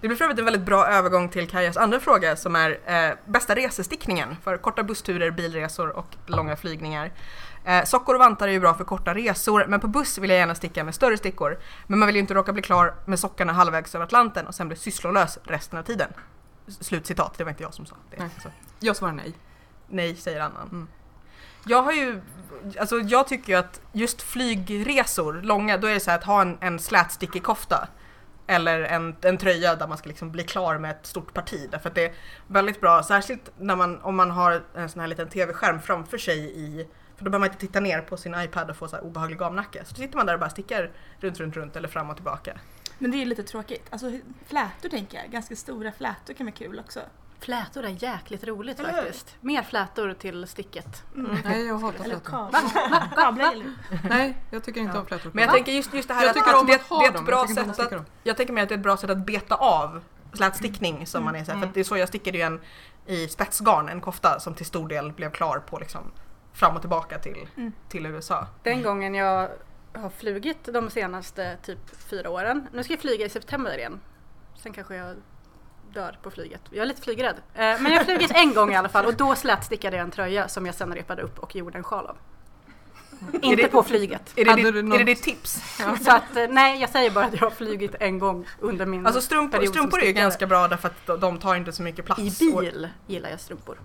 [0.00, 3.14] Det blir för övrigt en väldigt bra övergång till Kajas andra fråga som är eh,
[3.26, 7.12] bästa resestickningen för korta bussturer, bilresor och långa flygningar.
[7.68, 10.38] Eh, sockor och vantar är ju bra för korta resor men på buss vill jag
[10.38, 11.58] gärna sticka med större stickor.
[11.86, 14.68] Men man vill ju inte råka bli klar med sockarna halvvägs över Atlanten och sen
[14.68, 16.12] bli sysslolös resten av tiden.
[16.80, 18.16] Slutcitat, det var inte jag som sa det.
[18.18, 18.30] Nej.
[18.42, 18.48] Så.
[18.80, 19.34] Jag svarar nej.
[19.88, 20.68] Nej, säger annan.
[20.68, 20.88] Mm.
[21.66, 22.20] Jag har ju,
[22.80, 26.42] alltså jag tycker ju att just flygresor, långa, då är det så här att ha
[26.42, 27.88] en, en slätstickig kofta
[28.46, 31.68] eller en, en tröja där man ska liksom bli klar med ett stort parti.
[31.70, 32.12] Därför att det är
[32.46, 36.38] väldigt bra, särskilt när man, om man har en sån här liten tv-skärm framför sig
[36.38, 39.04] i för då behöver man inte titta ner på sin iPad och få så här
[39.04, 39.84] obehaglig gamnacke.
[39.84, 42.58] Så sitter man där och bara stickar runt, runt, runt eller fram och tillbaka.
[42.98, 43.86] Men det är ju lite tråkigt.
[43.90, 44.12] Alltså
[44.46, 47.00] flätor tänker jag, ganska stora flätor kan vara kul också.
[47.40, 48.96] Flätor är jäkligt roligt Eller hur?
[49.02, 49.36] faktiskt.
[49.40, 51.02] Mer flätor till sticket.
[51.14, 51.36] Mm.
[51.44, 52.20] Nej, jag hatar flätor.
[53.14, 53.62] kablar.
[54.08, 55.00] Nej, jag tycker inte Ja.
[55.00, 55.30] om flätor.
[55.34, 55.54] Men jag Va?
[55.54, 57.24] tänker just, just det här jag att, att att ha det är ett dem.
[57.24, 58.06] bra jag sätt att.
[58.22, 60.02] Jag tänker mig att det är ett bra sätt att beta av
[60.32, 62.60] slätstickning som man är så här, för att det är så jag stickade ju en
[63.06, 66.02] i spetsgarn, en kofta som till stor del blev klar på liksom
[66.58, 67.72] fram och tillbaka till, Mm.
[67.88, 68.46] till USA.
[68.62, 69.48] Den gången jag
[69.92, 71.78] har flugit de senaste typ
[72.10, 72.66] fyra åren.
[72.72, 74.00] Nu ska jag flyga i september igen.
[74.62, 75.16] Sen kanske jag
[75.92, 76.60] dör på flyget.
[76.70, 77.36] Jag är lite flygrädd.
[77.54, 80.10] Eh, Men jag har flugit en gång i alla fall och då slätstickade jag en
[80.10, 82.16] tröja som jag sen repade upp och gjorde en sjal av.
[83.42, 84.32] Inte det- på flyget.
[84.36, 85.76] Är det, Hade ditt, du är det ditt tips?
[86.04, 89.06] Så att, eh, nej, jag säger bara att jag har flugit en gång under min
[89.06, 92.20] Alltså strumpor, strumpor är ju ganska bra därför att de- tar inte så mycket plats.
[92.42, 93.78] I Och- bil gillar jag strumpor.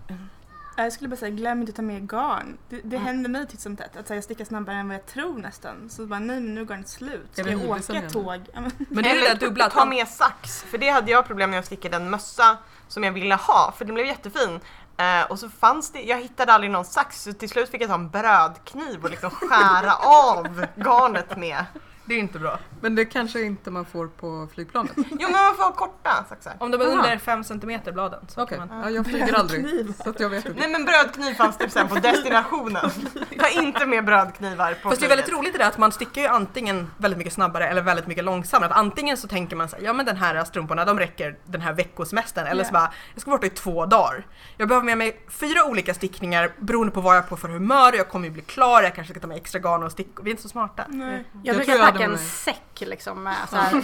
[0.75, 2.57] Jag skulle bara säga, glöm inte att ta med garn.
[2.69, 3.07] Det, det Mm.
[3.07, 5.89] händer mig titt som tätt att här, jag stickar snabbare än vad jag tror nästan.
[5.89, 7.29] Så bara, nej men nu är garnet slut.
[7.33, 8.41] Ska jag hivisen åka tåg?
[8.53, 11.49] Men, det är det där dubbla, att ta med sax, för det hade jag problem
[11.51, 12.57] när jag stickade en mössa
[12.87, 14.59] som jag ville ha, för den blev jättefin.
[14.97, 17.89] Eh, och så fanns det, jag hittade aldrig någon sax så till slut fick jag
[17.89, 21.65] ta en brödkniv och liksom skära av garnet med.
[22.05, 22.59] Det är inte bra.
[22.81, 24.91] Men det kanske inte man får på flygplanet.
[24.95, 26.53] Jo men man får korta saxar.
[26.59, 26.93] Om de är Aha.
[26.95, 28.25] under 5 cm bladen.
[28.27, 29.65] Så Okej, kan man, ja, jag flyger aldrig.
[30.03, 30.59] Så att jag vet inte.
[30.59, 32.89] Nej men brödkniv fanns typ sen på destinationen.
[33.39, 36.21] Ta inte med brödknivar på Fast det är väldigt roligt det där att man stickar
[36.21, 38.69] ju antingen väldigt mycket snabbare eller väldigt mycket långsammare.
[38.69, 41.61] Att antingen så tänker man så här, ja men den här strumporna de räcker den
[41.61, 42.47] här veckosemestern.
[42.47, 42.79] Eller så Ja.
[42.79, 44.25] bara, jag ska vara borta i två dagar.
[44.57, 47.93] Jag behöver med mig fyra olika stickningar beroende på vad jag är på för humör.
[47.93, 50.23] Jag kommer ju bli klar, jag kanske ska ta med extra garn och stickor.
[50.23, 50.85] Vi är inte så smarta.
[50.89, 51.23] nej.
[51.33, 53.83] Jag, Jag brukar tror jag packa en säck liksom med så här.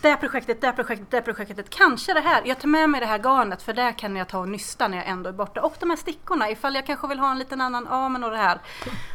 [0.00, 1.70] Det här projektet, det här projektet, det här projektet.
[1.70, 2.42] Kanske det här.
[2.44, 4.96] Jag tar med mig det här garnet för där kan jag ta och nysta när
[4.98, 5.62] jag ändå är borta.
[5.62, 8.36] Och de här stickorna ifall jag kanske vill ha en liten annan amen och det
[8.36, 8.58] här.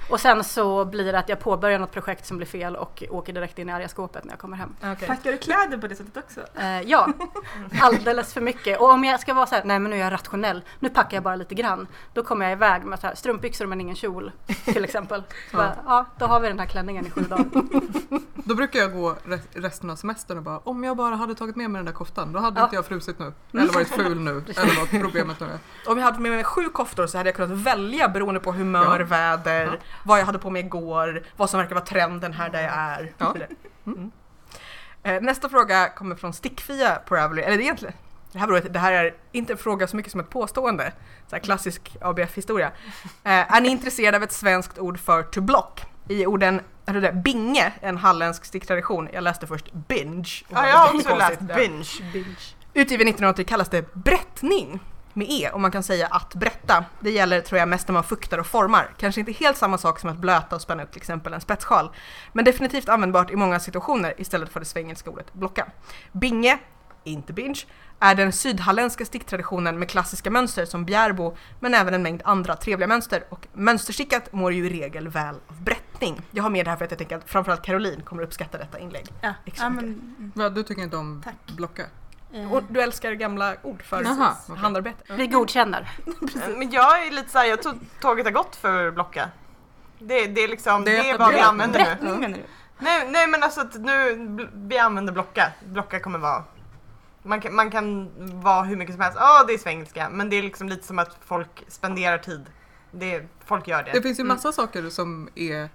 [0.09, 3.33] Och sen så blir det att jag påbörjar något projekt som blir fel och åker
[3.33, 4.75] direkt in i arga skåpet när jag kommer hem.
[4.79, 5.07] Okay.
[5.07, 6.39] Packar du kläder på det sättet också?
[6.59, 7.07] Eh, ja,
[7.81, 8.79] alldeles för mycket.
[8.79, 11.17] Och om jag ska vara så här, nej men nu är jag rationell, nu packar
[11.17, 11.87] jag bara lite grann.
[12.13, 14.31] Då kommer jag iväg med så här, strumpbyxor men ingen kjol
[14.65, 15.23] till exempel.
[15.51, 17.45] Så bara, ja, då har vi den här klänningen i sju dagar.
[18.35, 21.55] Då brukar jag gå re- resten av semestern och bara om jag bara hade tagit
[21.55, 22.63] med mig den där koftan då hade Ja.
[22.63, 23.33] inte jag frusit nu.
[23.53, 24.31] Eller varit ful nu.
[24.57, 25.59] eller vad problemet nu är.
[25.91, 28.99] Om jag hade med mig sju koftor så hade jag kunnat välja beroende på humör,
[28.99, 29.05] Ja.
[29.05, 29.71] väder, Ja.
[30.03, 33.03] vad jag hade på mig igår, vad som verkar vara trenden här där jag är.
[33.33, 33.47] Vidare.
[33.85, 34.11] Mm.
[35.03, 37.93] Eh, Nästa fråga kommer från Stickfia på Ravelry, eller det är egentligen
[38.31, 40.93] det här, beror, det här är inte en fråga så mycket som ett påstående.
[41.29, 42.71] Så klassisk ABF-historia.
[43.23, 45.81] Eh, är ni intresserade av ett svenskt ord för to block?
[46.07, 49.09] I orden det där, binge, en halländsk sticktradition.
[49.13, 50.29] Jag läste först binge.
[50.49, 51.39] Ja jag har också läst.
[51.49, 51.55] Ja.
[51.55, 51.89] binge.
[52.73, 54.79] Utgiven 1980 kallas det brättning
[55.13, 56.85] med E och man kan säga att brätta.
[56.99, 58.93] Det gäller tror jag mest när man fuktar och formar.
[58.97, 61.89] Kanske inte helt samma sak som att blöta och spänna upp till exempel en spetssjal.
[62.33, 65.67] Men definitivt användbart i många situationer istället för det svengelska ordet blocka.
[66.11, 66.59] Binge,
[67.03, 67.59] inte binge,
[67.99, 72.87] är den sydhalländska sticktraditionen med klassiska mönster som bjärbo men även en mängd andra trevliga
[72.87, 76.21] mönster och mönsterstickat mår ju i regel väl av brättning.
[76.31, 78.79] Jag har med det här för att jag tänker att framförallt Caroline kommer uppskatta detta
[78.79, 79.05] inlägg.
[79.21, 79.83] Ja, Extra ja men...
[79.85, 81.55] mm, Va, du tycker inte om Tack.
[81.57, 81.83] blocka?
[82.33, 84.61] eh, Och du älskar gamla ord för Jaha, okej.
[84.61, 85.13] handarbete.
[85.15, 85.91] Vi godkänner.
[86.57, 89.29] Men jag är lite såhär, jag tror tåget har gått för blocka.
[89.99, 91.85] Det, det är liksom, Det det är vad vi använder nu.
[91.85, 92.43] Brättning menar du?
[92.79, 95.51] Nej, nej men alltså att nu, vi använder blocka.
[95.65, 96.43] Blocka kommer vara
[97.23, 98.09] man kan, man kan
[98.41, 100.99] vara hur mycket som helst, ja det är svengelska, men det är liksom lite som
[100.99, 102.45] att folk spenderar tid.
[102.91, 103.91] Det, folk gör det.
[103.91, 104.35] Det finns ju Mm.
[104.35, 105.69] massa saker som är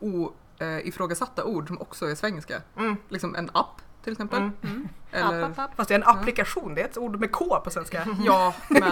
[0.00, 2.60] o, eh, ifrågasatta ord som också är svengelska.
[2.78, 2.96] Mm.
[3.08, 4.38] Liksom en app till exempel.
[4.38, 4.88] Mm.
[5.12, 5.76] Eller, App, app, app.
[5.76, 8.06] Fast det är en applikation, det är ett ord med K på svenska.
[8.24, 8.82] Ja, men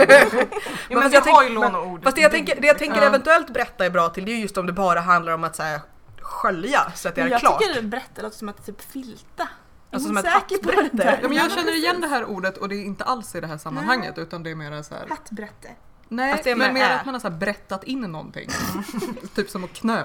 [0.88, 2.03] jag har ju tänk- låneord.
[2.05, 3.07] Fast det jag tänker, det jag tänker Ja.
[3.07, 5.62] eventuellt berätta är bra till, det är just om det bara handlar om att så
[5.62, 5.81] här,
[6.21, 7.61] skölja så att det är jag klart.
[7.62, 9.49] tycker berätta låter som att typ filta.
[9.92, 10.96] Är Alltså som ett säker på det hattbrätte.
[10.96, 11.18] där?
[11.22, 13.46] Ja, men jag känner igen det här ordet och det är inte alls i det
[13.46, 15.07] här sammanhanget utan det är mer så här.
[15.09, 15.68] Hattbrätte.
[16.09, 16.94] Nej, är men med mer ä.
[16.98, 18.48] att man har så här berättat in någonting.
[19.35, 20.02] typ som att knö.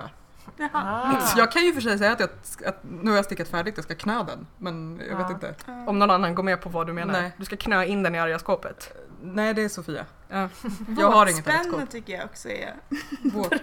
[0.71, 1.13] Ah.
[1.37, 2.29] Jag kan ju för sig säga att, jag,
[2.65, 4.47] att nu har jag stickat färdigt, jag ska knö den.
[4.57, 5.33] Men jag vet Ja.
[5.33, 5.55] inte.
[5.87, 7.13] Om någon annan går med på vad du menar.
[7.21, 7.31] Nej.
[7.37, 8.93] Du ska knö in den i arga skåpet.
[9.21, 10.05] Nej, det är Sofia.
[10.29, 10.49] Ja.
[10.97, 12.73] Jag har inget Våtspänne tycker jag också är...
[13.23, 13.55] Våt, Våtspänna.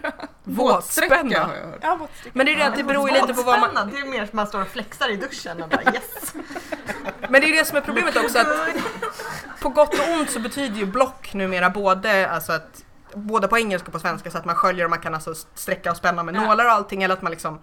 [0.45, 1.79] våtsträcka har jag hört.
[1.83, 2.31] Ja, våtsträcka.
[2.33, 3.90] Men det är det att det beror ju lite på vad man...
[3.90, 6.35] Det är mer som man står och flexar i duschen och bara yes.
[7.29, 8.47] Men det är det som är problemet också att
[9.61, 13.87] på gott och ont så betyder ju block numera både alltså att både på engelska
[13.87, 16.35] och på svenska så att man sköljer och man kan alltså sträcka och spänna med
[16.35, 16.40] Ja.
[16.45, 17.59] nålar och allting eller att man liksom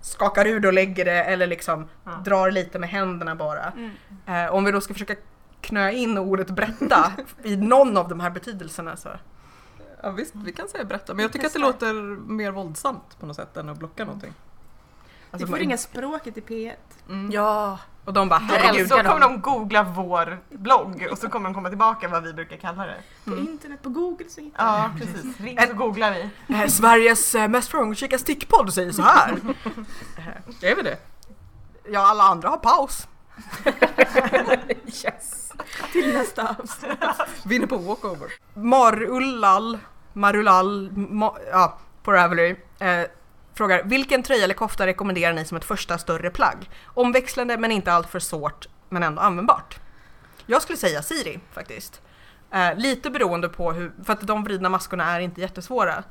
[0.00, 2.10] skakar ur det och lägger det eller liksom Ja.
[2.24, 3.72] drar lite med händerna bara.
[3.76, 3.90] Mm.
[4.46, 5.14] Eh, om vi då ska försöka
[5.66, 9.08] knö in ordet brätta i någon av de här betydelserna så.
[10.02, 11.14] Ja visst, vi kan säga berätta.
[11.14, 11.92] Men jag tycker att det låter
[12.28, 14.32] mer våldsamt på något sätt än att blocka någonting.
[14.34, 16.72] Vi Alltså, får man- ringa språket i P1.
[17.08, 17.30] Mm.
[17.32, 18.88] Ja, Och de bara herregud.
[18.88, 19.32] Så kommer dem.
[19.32, 22.96] de googla vår blogg och så kommer de komma tillbaka vad vi brukar kalla det.
[23.24, 25.40] På internet, på google så hittar Ja, precis.
[25.40, 26.54] Ring så googlar vi.
[26.54, 29.30] Eh, Sveriges eh, mest framgångsrika stickpodd säger så här.
[30.62, 30.98] Är vi det?
[31.90, 33.08] Ja, alla andra har paus.
[35.04, 35.45] Yes!
[35.92, 36.98] till nästa avsnitt.
[37.44, 38.32] Vinner på walkover.
[38.54, 39.78] Marullal,
[40.12, 42.56] Marulal, ma, ja, på Ravelry.
[42.78, 43.02] Eh,
[43.54, 46.70] frågar, vilken tröja eller kofta rekommenderar ni som ett första större plagg?
[46.84, 49.78] Omväxlande men inte alltför svårt, men ändå användbart.
[50.46, 52.00] Jag skulle säga Siri faktiskt.
[52.52, 56.04] Eh, lite beroende på hur, för att de vridna maskorna är inte jättesvåra.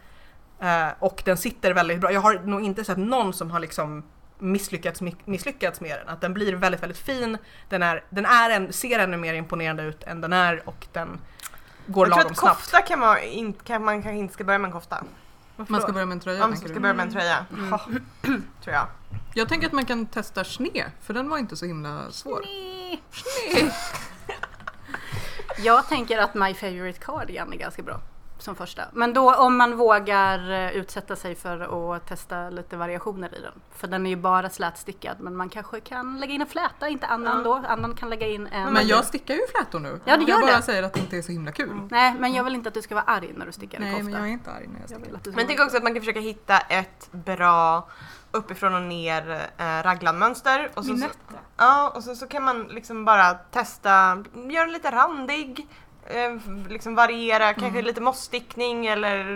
[0.59, 2.11] Eh, och den sitter väldigt bra.
[2.11, 4.03] Jag har nog inte sett någon som har liksom
[4.51, 6.09] misslyckats, misslyckats med den.
[6.09, 7.37] Att den blir väldigt, väldigt fin.
[7.69, 11.19] Den, är, den är en, ser ännu mer imponerande ut än den är och den
[11.87, 12.57] går Jag tror lagom att snabbt.
[12.61, 15.03] kofta kan, vara, in, kan man kanske inte ska börja med en kofta.
[15.55, 16.79] Man ska börja med en tröja Man tänker ska du?
[16.81, 17.79] börja med en tröja, Ja.
[18.63, 18.87] tror jag.
[19.33, 22.41] Jag tänker att man kan testa sne, för den var inte så himla svår.
[25.57, 28.01] Jag tänker att My Favorite Cardigan är ganska bra
[28.45, 28.83] som första.
[28.93, 33.51] Men då om man vågar eh, utsätta sig för att testa lite variationer i den.
[33.71, 37.07] För den är ju bara slätstickad men man kanske kan lägga in en fläta, inte
[37.07, 37.53] annan då.
[37.67, 38.73] Annan kan lägga in en...
[38.73, 39.99] Men jag stickar ju flätor nu.
[40.05, 40.61] Ja, du gör jag bara det.
[40.61, 41.87] säger att det inte är så himla kul.
[41.91, 43.93] Nej men jag vill inte att du ska vara arg när du stickar en Nej,
[43.93, 44.03] kofta.
[44.05, 45.19] men jag är inte arg när jag Jag stickar.
[45.19, 47.89] ska Men tänk också att man kan försöka hitta ett bra
[48.31, 50.71] uppifrån och ner eh, raglanmönster.
[50.73, 51.07] Och så, så,
[51.57, 55.67] ja, och så, så kan man liksom bara testa, göra den lite randig,
[56.69, 59.35] liksom variera, kanske lite mossstickning eller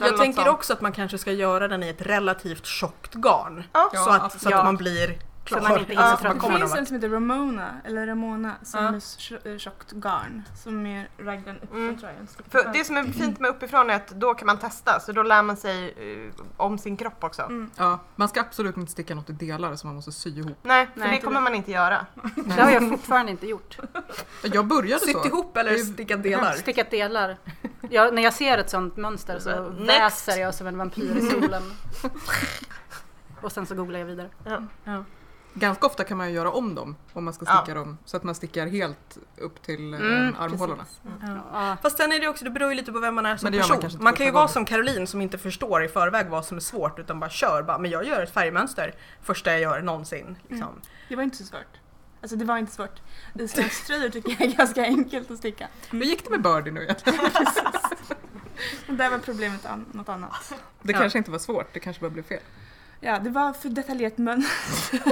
[0.00, 0.54] eller Jag något tänker sånt.
[0.54, 3.64] också att man kanske ska göra den i ett relativt tjockt garn.
[3.72, 3.90] Ja.
[3.94, 4.58] så att, så ja.
[4.58, 5.60] att man blir klar.
[5.68, 6.42] man inte är så Ja, trött.
[6.42, 8.88] man Det finns en som heter Ramona, eller Ramona, som Ja.
[8.88, 10.42] är tjo- tjockt garn.
[10.56, 11.98] Som är raglan uppifrån Mm.
[11.98, 12.26] tröjan.
[12.48, 15.22] För det som är fint med uppifrån är att då kan man testa, så då
[15.22, 15.94] lär man sig
[16.28, 17.42] eh, om sin kropp också.
[17.42, 17.70] Mm.
[17.76, 20.58] Ja, man ska absolut inte sticka något i delar som man måste sy ihop.
[20.62, 21.44] Nej, för Nej, det kommer det.
[21.44, 22.06] man inte göra.
[22.56, 23.78] Det har jag fortfarande inte gjort.
[24.42, 25.26] Jag började Sytt så.
[25.26, 26.52] ihop eller stickat delar?
[26.56, 27.36] Stickat delar.
[27.90, 29.88] Jag, när jag ser ett sånt mönster så Next.
[29.88, 31.62] väser jag som en vampyr i solen.
[33.40, 34.28] Och sen så googlar jag vidare.
[35.58, 37.56] Ganska ofta kan man ju göra om dem om man ska Ja.
[37.62, 40.84] sticka dem så att man stickar helt upp till eh, Mm, armhålorna.
[41.52, 41.76] Ja.
[41.82, 43.52] Fast sen är det också, det beror ju lite på vem man är som man
[43.60, 43.78] person.
[44.02, 46.60] Man, inte kan ju vara som Caroline som inte förstår i förväg vad som är
[46.60, 47.62] svårt utan bara kör.
[47.62, 50.36] Bara, men jag gör ett färgmönster första jag gör någonsin.
[50.48, 50.80] Liksom.
[51.08, 51.80] Det var inte så svårt.
[52.22, 53.00] Alltså det var inte svårt.
[53.34, 55.68] Islandströjor tycker jag är ganska enkelt att sticka.
[55.90, 57.18] Hur gick det med Birdie nu egentligen?
[58.86, 60.52] Där var problemet an- något annat.
[60.82, 60.98] Det Ja.
[60.98, 62.40] kanske inte var svårt, det kanske bara blev fel.
[63.00, 65.00] Ja, det var för detaljerat mönster.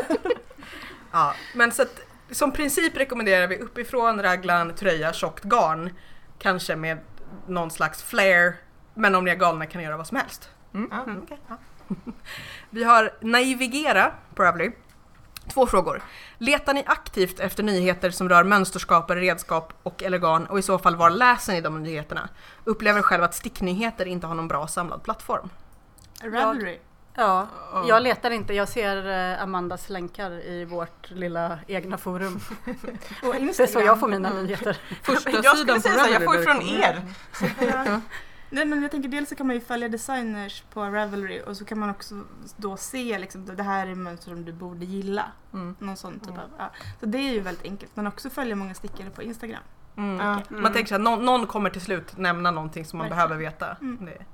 [1.12, 5.90] Ja, men så att, som princip rekommenderar vi uppifrån raglan, tröja, tjockt garn.
[6.38, 6.98] Kanske med
[7.46, 8.54] någon slags flare.
[8.94, 10.50] Men om ni är galna kan ni göra vad som helst.
[10.74, 10.92] Mm.
[10.92, 11.56] Mm, ja.
[12.70, 14.72] Vi har Navigera på Ravelry.
[15.48, 16.02] Två frågor.
[16.38, 20.78] Letar ni aktivt efter nyheter som rör mönsterskapare, redskap och eller garn och i så
[20.78, 22.28] fall var läser ni de nyheterna?
[22.64, 25.50] Upplever själv att sticknyheter inte har någon bra samlad plattform.
[26.22, 26.78] Ravelry.
[27.16, 27.84] Ja, Ja.
[27.88, 28.54] jag letar inte.
[28.54, 32.40] Jag ser eh, Amandas länkar i vårt lilla egna forum.
[33.22, 34.78] Och Det är så jag får mina nyheter.
[35.02, 37.02] Första Jag sidan skulle säga så, jag får från er.
[37.60, 38.00] Ja.
[38.50, 41.64] Nej men jag tänker dels så kan man ju följa designers på Ravelry och så
[41.64, 42.14] kan man också
[42.56, 45.24] då se liksom det här är mönster som du borde gilla.
[45.52, 45.76] Mm.
[45.78, 46.70] Någon sån typ av, ja.
[47.00, 47.92] Så det är ju väldigt enkelt.
[47.96, 49.62] Men också följa många stickare på Instagram.
[49.96, 50.26] Mm.
[50.26, 50.40] Ja.
[50.48, 53.28] Man tänker här, någon, någon kommer till slut nämna någonting som man Verkligen.
[53.28, 53.76] behöver veta.
[53.80, 54.04] Mm.
[54.06, 54.24] Det.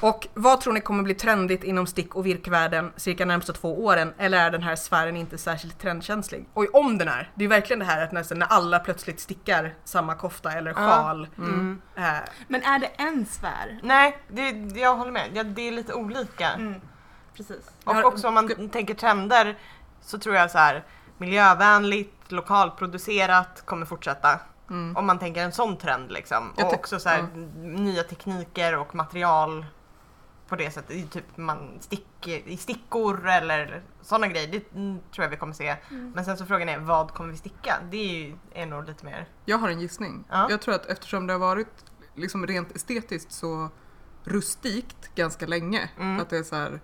[0.00, 4.14] Och vad tror ni kommer bli trendigt inom stick och virkvärlden cirka närmsta två åren?
[4.18, 6.48] Eller är den här sfären inte särskilt trendkänslig?
[6.54, 9.74] Och om den är, det är verkligen det här att nästan när alla plötsligt stickar
[9.84, 10.76] samma kofta eller Ja.
[10.76, 11.28] sjal.
[11.38, 11.82] Mm.
[11.96, 12.02] Eh,
[12.48, 13.80] Men är det en sfär?
[13.82, 15.30] Nej, det, jag håller med.
[15.34, 16.50] Ja, det är lite olika.
[16.50, 16.80] Mm.
[17.36, 17.70] Precis.
[17.84, 19.58] Och Jag- också om man tänker trender
[20.00, 20.84] så tror jag så här
[21.18, 24.40] miljövänligt, lokalproducerat kommer fortsätta.
[24.70, 24.96] Mm.
[24.96, 26.52] Om man tänker en sån trend liksom.
[26.56, 27.26] Och också så här, ja.
[27.62, 29.66] nya tekniker och material
[30.48, 31.10] på det sättet.
[31.10, 34.48] Typ man stick, I stickor eller sådana grejer.
[34.48, 35.76] Det mm, tror jag vi kommer se.
[36.14, 37.74] Men sen så frågan är vad kommer vi sticka?
[37.90, 39.28] Det är, ju, är nog lite mer...
[39.44, 40.24] Jag har en gissning.
[40.30, 40.46] Ja.
[40.50, 43.68] Jag tror att eftersom det har varit liksom rent estetiskt så
[44.24, 45.90] rustikt ganska länge.
[45.98, 46.20] Mm.
[46.20, 46.80] Att det är så här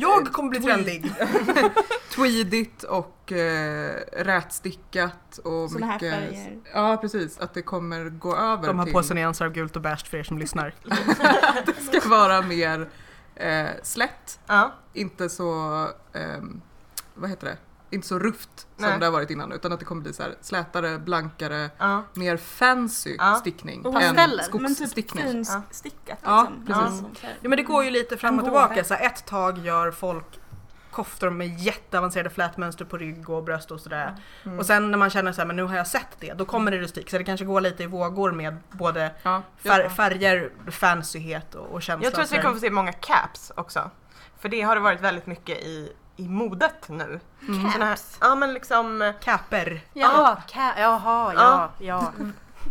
[0.00, 0.74] jag kommer bli Tweed.
[0.74, 1.12] trendig!
[2.16, 6.14] tweedigt och eh, rätstickat och Såna här mycket...
[6.14, 6.58] färger.
[6.74, 8.94] Ja precis, att det kommer gå över De har till...
[8.94, 10.74] på sig nyanser av gult och beige för er som lyssnar.
[12.00, 12.88] ska vara mer
[13.34, 14.72] eh, slätt, Ja.
[14.92, 15.52] inte så,
[16.12, 16.60] ehm,
[17.14, 17.56] vad heter det,
[17.90, 18.98] inte så rufft som Nej.
[18.98, 22.02] det har varit innan utan att det kommer bli så här slätare, blankare, Ja.
[22.14, 23.34] mer fancy Ja.
[23.34, 25.24] stickning Och än Men typ skogsstickning.
[25.24, 26.66] finstickat Ja, liksom.
[26.66, 27.00] precis.
[27.00, 27.36] Sånt här.
[27.40, 28.84] Ja men det går ju lite fram och tillbaka.
[28.84, 30.24] Så här, ett tag gör folk
[30.90, 34.16] koftor med jätteavancerade flätmönster på rygg och bröst och sådär.
[34.44, 34.58] Mm.
[34.58, 36.70] Och sen när man känner så här, men nu har jag sett det, då kommer
[36.70, 37.10] det rustik.
[37.10, 39.90] Så det kanske går lite i vågor med både Ja, fär, ja.
[39.90, 42.04] färger, fancyhet och, och känsla.
[42.06, 43.90] Jag tror att vi kommer få se många caps också.
[44.38, 47.20] För det har det varit väldigt mycket i, i modet nu.
[47.48, 47.72] Mm.
[47.72, 49.80] Såna här, ja men liksom eh, Caper.
[49.92, 52.12] Ja, ka- jaha, ja, ja.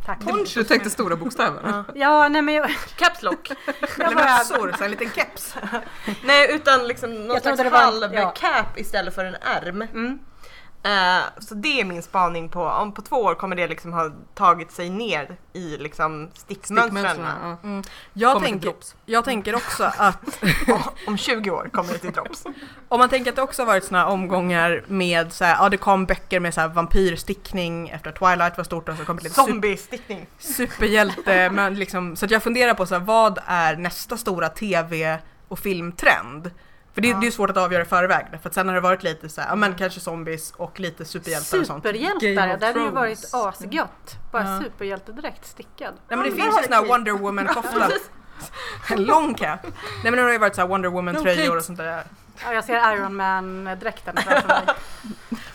[0.06, 0.20] Tack.
[0.54, 1.62] Du tänkte stora bokstäver?
[1.64, 1.84] Ja.
[1.96, 3.50] Ja, nej men jag, caps lock.
[3.98, 4.38] Eller bara...
[4.38, 5.56] mössor, så en liten keps.
[6.24, 8.32] Nej utan liksom någon Jag slags halv ja.
[8.32, 9.82] cap istället för en ärm.
[9.82, 10.20] Mm.
[10.84, 14.12] Eh, så det är min spaning på, om på två år kommer det liksom ha
[14.36, 17.06] tagit sig ner i liksom stickmönstren.
[17.06, 17.82] Stickmönstren, ja.
[18.13, 20.44] Jag Kommer till tänker, jag tänker också att
[21.08, 22.44] om 20 år kommer det till drops.
[22.88, 25.78] Om man tänker att det också har varit här omgångar med så här, ja det
[25.78, 29.36] kom böcker med så här vampyrstickning efter Twilight var stort och så kom det lite
[29.36, 30.26] super, Zombie-stickning.
[30.39, 31.50] superhjälte.
[31.54, 35.60] Men liksom, så att jag funderar på så här, vad är nästa stora tv och
[35.60, 36.52] filmtrend?
[37.00, 37.18] För det, Ja.
[37.20, 39.30] det är ju svårt att avgöra i förväg för att sen har det varit lite
[39.30, 41.84] så här, ja men kanske zombies och lite superhjältar och sånt.
[41.84, 44.18] Superhjältar, ja, det hade ju varit asgött.
[44.32, 44.62] Bara Ja.
[44.64, 45.94] superhjältedräkt stickad.
[46.10, 47.90] Nej men det finns ju såna här har Wonder Woman-kofta.
[48.92, 49.60] En lång cap.
[49.64, 49.72] Nej
[50.04, 52.04] men det har ju varit så här Wonder Woman-tröjor och sånt där.
[52.45, 54.62] Ja, jag ser Iron Man-dräkten framför mig.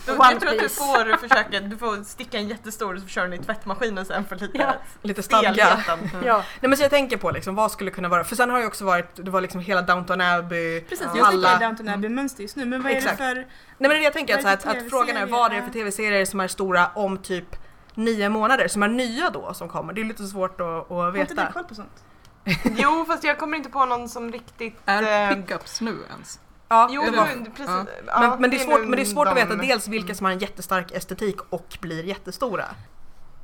[0.06, 3.32] Jag tror att du får försöka, du får sticka en jättestor och så kör den
[3.32, 4.74] i tvättmaskinen sen för lite Ja.
[5.02, 5.52] Lite stadga.
[5.52, 6.10] stelheten.
[6.24, 8.60] Ja, Nej men så jag tänker på liksom, vad skulle kunna vara, för sen har
[8.60, 11.16] ju också varit, det var liksom hela Downton Abbey, Precis, Ja.
[11.18, 13.18] jag alla- i Downton Abbey-mönster just nu, men vad är Exakt.
[13.18, 13.34] det för...
[13.34, 13.46] Nej
[13.78, 15.70] men det det jag tänker, att, att, det att frågan är vad är det för
[15.72, 17.56] tv-serier som är stora om typ
[17.94, 19.92] nio månader, som är nya då som kommer?
[19.92, 21.52] Det är lite svårt att, att Har inte du veta.
[21.52, 22.04] koll på sånt?
[22.76, 24.80] Jo fast jag kommer inte på någon som riktigt...
[24.86, 26.40] Är eh, pickups nu ens?
[26.68, 27.66] Ja, Jo, det precis.
[27.66, 27.86] Ja.
[28.06, 30.24] Ja, men, men, det är svårt, men det är svårt att veta dels vilka som
[30.24, 32.64] har en jättestark estetik och blir jättestora.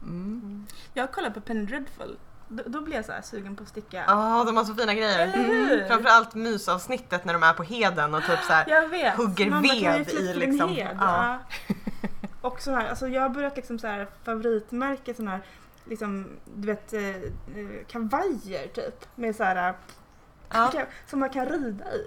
[0.02, 0.66] Mm.
[0.94, 2.18] Jag kollar på Penny Dreadful.
[2.48, 4.04] Då, då blir jag så här sugen på att sticka.
[4.06, 5.26] Ja, de har så fina grejer.
[5.26, 5.85] Hur?
[5.88, 8.64] Framförallt mysavsnittet när de är på heden och typ så här.
[8.68, 9.16] Jag vet.
[9.16, 10.96] hugger jag ved i liksom- Hed?
[11.00, 11.38] ja.
[11.68, 11.74] Ja.
[12.40, 15.40] Och så här, alltså jag har börjat liksom så här favoritmärke sån här
[15.85, 19.06] liksom, du vet, eh, eh, kavajer typ.
[19.14, 19.74] Med så här,
[20.53, 20.73] Ja.
[21.11, 22.07] som man kan rida i.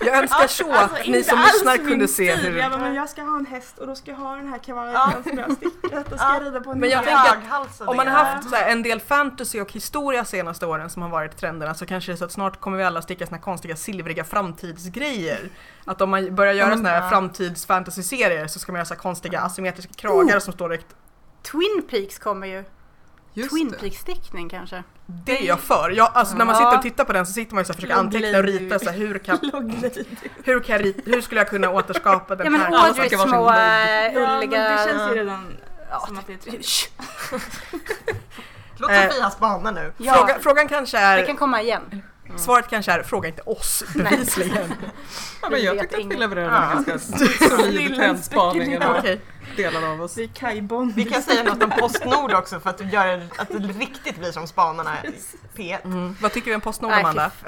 [0.06, 2.58] Jag önskar så att ni inte som lyssnar kunde se hur...
[2.58, 4.58] Jag, bara, men jag ska ha en häst och då ska jag ha den här
[4.58, 5.12] kavajen Ja.
[5.28, 6.40] som jag har stickat och ska Ja.
[6.42, 7.08] rida på en Men jag häst.
[7.08, 10.90] tänker att Höghalsade Om man har haft här, en del fantasy och historia senaste åren
[10.90, 13.26] som har varit trenderna så kanske det är så att snart kommer vi alla sticka
[13.26, 15.48] såna konstiga silvriga framtidsgrejer.
[15.84, 19.40] Att om man börjar göra Ja, såna här framtids-fantasy-serier så ska man göra så konstiga
[19.40, 20.86] asymmetriska kragar som står direkt.
[21.42, 22.64] Twin Peaks kommer ju.
[23.38, 23.78] Just Twin det.
[23.78, 24.82] Peaks-stickning kanske.
[25.06, 25.90] Det är jag för.
[25.90, 26.58] Jag, alltså, när man Ja.
[26.60, 28.44] sitter och tittar på den så sitter man ju så här och försöker anteckna och
[28.44, 29.38] rita så här, hur, kan,
[30.44, 32.70] hur, kan jag rita, hur skulle jag kunna återskapa den Ja men här?
[32.70, 33.48] Varsin små logg.
[33.50, 34.62] äh, Ja, men ulliga...
[34.70, 35.56] det känns ju redan
[35.90, 36.62] Ja, som att det är.
[36.62, 36.88] Shh.
[38.80, 39.92] Låt Eh, Sofia spana nu.
[39.96, 42.02] Ja, Fråga, frågan kanske det är, kan komma igen.
[42.36, 44.74] svaret kanske är, fråga inte oss bevisligen.
[45.42, 46.72] Ja, men jag tyckte att vi levererade Ja.
[46.78, 46.98] en ganska
[47.48, 48.78] solid trendspaning.
[49.56, 50.14] Delar av oss.
[50.14, 50.94] Det är Kaj Bond.
[50.94, 54.46] Vi kan säga något om Postnord också för att göra att det riktigt blir som
[54.46, 55.08] spanarna i
[55.56, 55.84] P1.
[55.84, 56.16] Mm.
[56.20, 57.30] Vad tycker vi om Postnord Nej, Amanda?
[57.30, 57.44] fy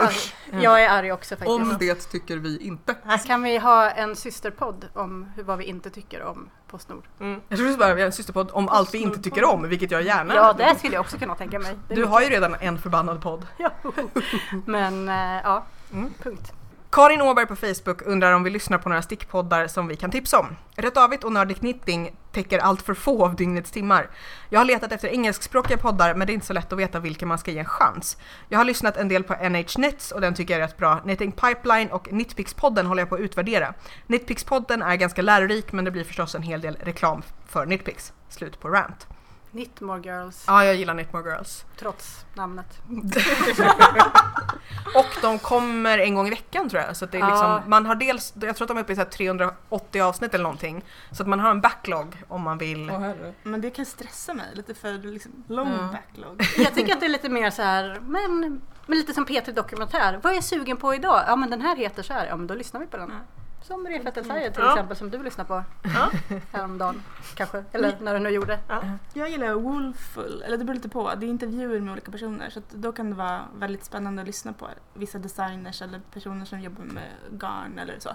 [0.50, 0.60] fan.
[0.62, 1.50] Jag är arg också faktiskt.
[1.50, 2.94] Om det tycker vi inte.
[3.26, 7.04] Kan vi ha en systerpodd om hur, vad vi inte tycker om Postnord?
[7.20, 7.40] Mm.
[7.48, 10.02] Jag tror bara vi har en systerpodd om allt vi inte tycker om, vilket jag
[10.02, 11.74] gärna Ja, det skulle jag också kunna tänka mig.
[11.88, 12.10] Du mycket.
[12.10, 13.46] har ju redan en förbannad podd.
[13.56, 13.70] Ja.
[14.66, 16.12] Men äh, ja, Mm.
[16.22, 16.52] punkt.
[16.92, 20.38] Karin Åberg på Facebook undrar om vi lyssnar på några stickpoddar som vi kan tipsa
[20.38, 20.56] om.
[20.76, 24.10] Rätt avigt och Nördig Knitting täcker allt för få av dygnets timmar.
[24.48, 27.26] Jag har letat efter engelskspråkiga poddar men det är inte så lätt att veta vilka
[27.26, 28.16] man ska ge en chans.
[28.48, 30.96] Jag har lyssnat en del på NH Knits och den tycker jag är rätt bra.
[30.96, 33.74] Knitting Pipeline och Knitpix-podden håller jag på att utvärdera.
[34.06, 38.12] Knitpix-podden är ganska lärorik men det blir förstås en hel del reklam för Knitpix.
[38.28, 39.06] Slut på rant.
[39.50, 41.64] Knitmore Girls, Ja, jag gillar Knitmore Girls.
[41.78, 42.78] trots namnet.
[44.94, 46.96] Och de kommer en gång i veckan tror jag.
[46.96, 47.28] Så att det är Ja.
[47.30, 50.34] liksom, man har dels, jag tror att de är uppe i så här 380 avsnitt
[50.34, 50.84] eller någonting.
[51.10, 52.90] Så att man har en backlog om man vill.
[52.90, 53.34] Åh herre.
[53.42, 55.88] Men det kan stressa mig lite för liksom lång Ja.
[55.92, 56.42] backlog.
[56.58, 60.20] Jag tycker att det är lite mer så här, men, men lite som P3 Dokumentär.
[60.22, 61.22] Vad är jag sugen på idag?
[61.26, 63.10] Ja men den här heter så här, ja men då lyssnar vi på den.
[63.10, 63.39] Ja.
[63.62, 63.84] Som
[64.24, 64.70] säger till Ja.
[64.72, 66.10] exempel som du lyssnar på Ja.
[66.52, 67.02] häromdagen
[67.34, 68.58] kanske, eller när du nu gjorde.
[69.14, 71.10] Jag gillar Woolful, eller det beror lite på.
[71.16, 74.26] Det är intervjuer med olika personer så att då kan det vara väldigt spännande att
[74.26, 78.08] lyssna på vissa designers eller personer som jobbar med garn eller så.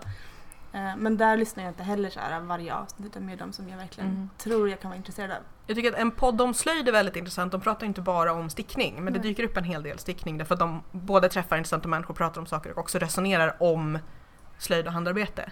[0.73, 3.69] Eh, Men där lyssnar jag inte heller så här varje avsnitt utan mer de som
[3.69, 4.29] jag verkligen Mm.
[4.37, 5.37] tror jag kan vara intresserad av.
[5.67, 7.51] Jag tycker att en podd om slöjd är väldigt intressant.
[7.51, 9.29] De pratar inte bara om stickning men det Nej.
[9.29, 12.47] dyker upp en hel del stickning därför att de både träffar intressanta människor, pratar om
[12.47, 13.99] saker och också resonerar om
[14.57, 15.49] slöjd och handarbete.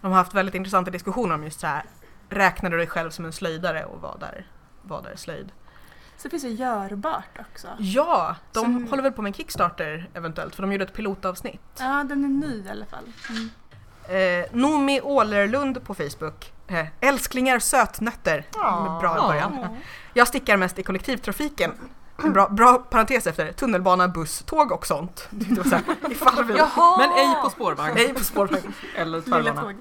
[0.00, 1.84] De har haft väldigt intressanta diskussioner om just så här,
[2.28, 4.46] räknar du dig själv som en slöjdare och vad är,
[4.82, 5.52] vad är slöjd?
[6.16, 7.68] Så finns det görbart också.
[7.78, 11.60] Ja, de Som- håller väl på med en Kickstarter eventuellt för de gjorde ett pilotavsnitt.
[11.78, 13.04] Ja, den är ny i alla fall.
[13.28, 13.50] Mm.
[14.42, 16.52] Eh, Nomi Ålerlund på Facebook.
[16.68, 18.46] Eh, älsklingar sötnötter.
[19.00, 19.76] Bra början.
[20.14, 21.72] Jag stickar mest i kollektivtrafiken.
[22.16, 25.28] En Bra, bra parentes efter tunnelbana, buss, tåg och sånt.
[25.30, 26.54] Det var så här, ifall vi...
[26.98, 27.94] Men ej på spårvagn.
[27.94, 28.74] Nej, på spårvagn.
[28.96, 29.74] Eller tvärbana.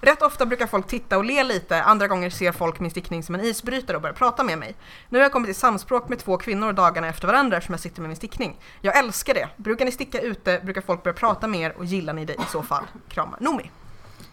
[0.00, 3.34] Rätt ofta brukar folk titta och le lite, andra gånger ser folk min stickning som
[3.34, 4.74] en isbrytare och börjar prata med mig.
[5.08, 8.00] Nu har jag kommit i samspråk med två kvinnor dagarna efter varandra eftersom jag sitter
[8.00, 8.60] med min stickning.
[8.80, 9.48] Jag älskar det.
[9.56, 12.46] Brukar ni sticka ute brukar folk börja prata med er och gillar ni det i
[12.52, 12.84] så fall?
[13.08, 13.38] Kramar.
[13.40, 13.70] Nomi.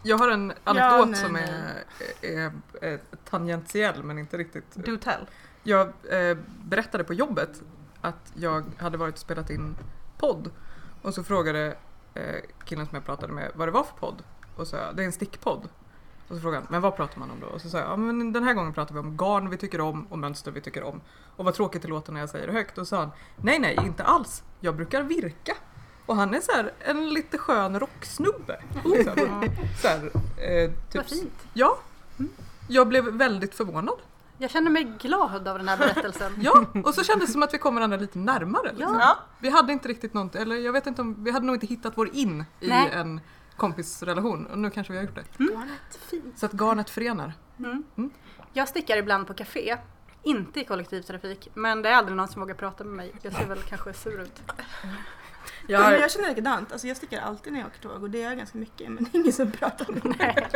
[0.03, 1.53] Jag har en anekdot nej, som nej.
[2.21, 4.75] är, är, är tangentiell men inte riktigt.
[4.75, 5.27] Do tell.
[5.69, 7.61] Jag eh, berättade på jobbet
[8.01, 9.75] att jag hade varit och spelat in
[10.17, 10.51] podd
[11.01, 11.75] och så frågade
[12.13, 14.23] eh, killen som jag pratade med vad det var för podd
[14.55, 15.69] och så sa jag det är en stickpodd.
[16.27, 17.47] Och så frågade han, men vad pratar man om då?
[17.47, 19.81] Och så sa jag, ja men den här gången pratar vi om garn vi tycker
[19.81, 21.01] om och mönster vi tycker om.
[21.35, 22.77] Och vad tråkigt det låter när jag säger det högt.
[22.77, 25.55] Och så sa han, nej nej inte alls, jag brukar virka.
[26.05, 28.61] Och han är så här en lite skön rocksnubbe.
[28.85, 29.49] Liksom.
[29.81, 31.47] Så här, eh, typ, Vad fint.
[31.53, 31.77] Ja.
[32.67, 33.97] Jag blev väldigt förvånad.
[34.41, 36.33] Jag känner mig glad av den här berättelsen.
[36.41, 38.73] Ja, och så kändes det som att vi kom varandra lite närmare.
[38.73, 38.97] Liksom.
[38.99, 39.17] Ja.
[39.39, 41.93] Vi hade inte riktigt något, eller jag vet inte om, vi hade nog inte hittat
[41.95, 42.89] vår in i Nej.
[42.93, 43.21] en
[43.57, 45.45] kompisrelation och nu kanske vi har gjort det.
[46.09, 46.39] Fint.
[46.39, 47.33] Så att garnet förenar.
[47.59, 47.83] Mm.
[47.97, 48.11] Mm.
[48.53, 49.77] Jag stickar ibland på café.
[50.23, 53.13] Inte i kollektivtrafik, men det är aldrig någon som vågar prata med mig.
[53.21, 54.41] Jag ser väl kanske sur ut.
[55.67, 56.71] Jag Men har, jag känner likadant.
[56.71, 59.03] Alltså jag stickar alltid när jag åker tåg och det gör jag ganska mycket men
[59.03, 60.47] det är ingen som pratar med mig.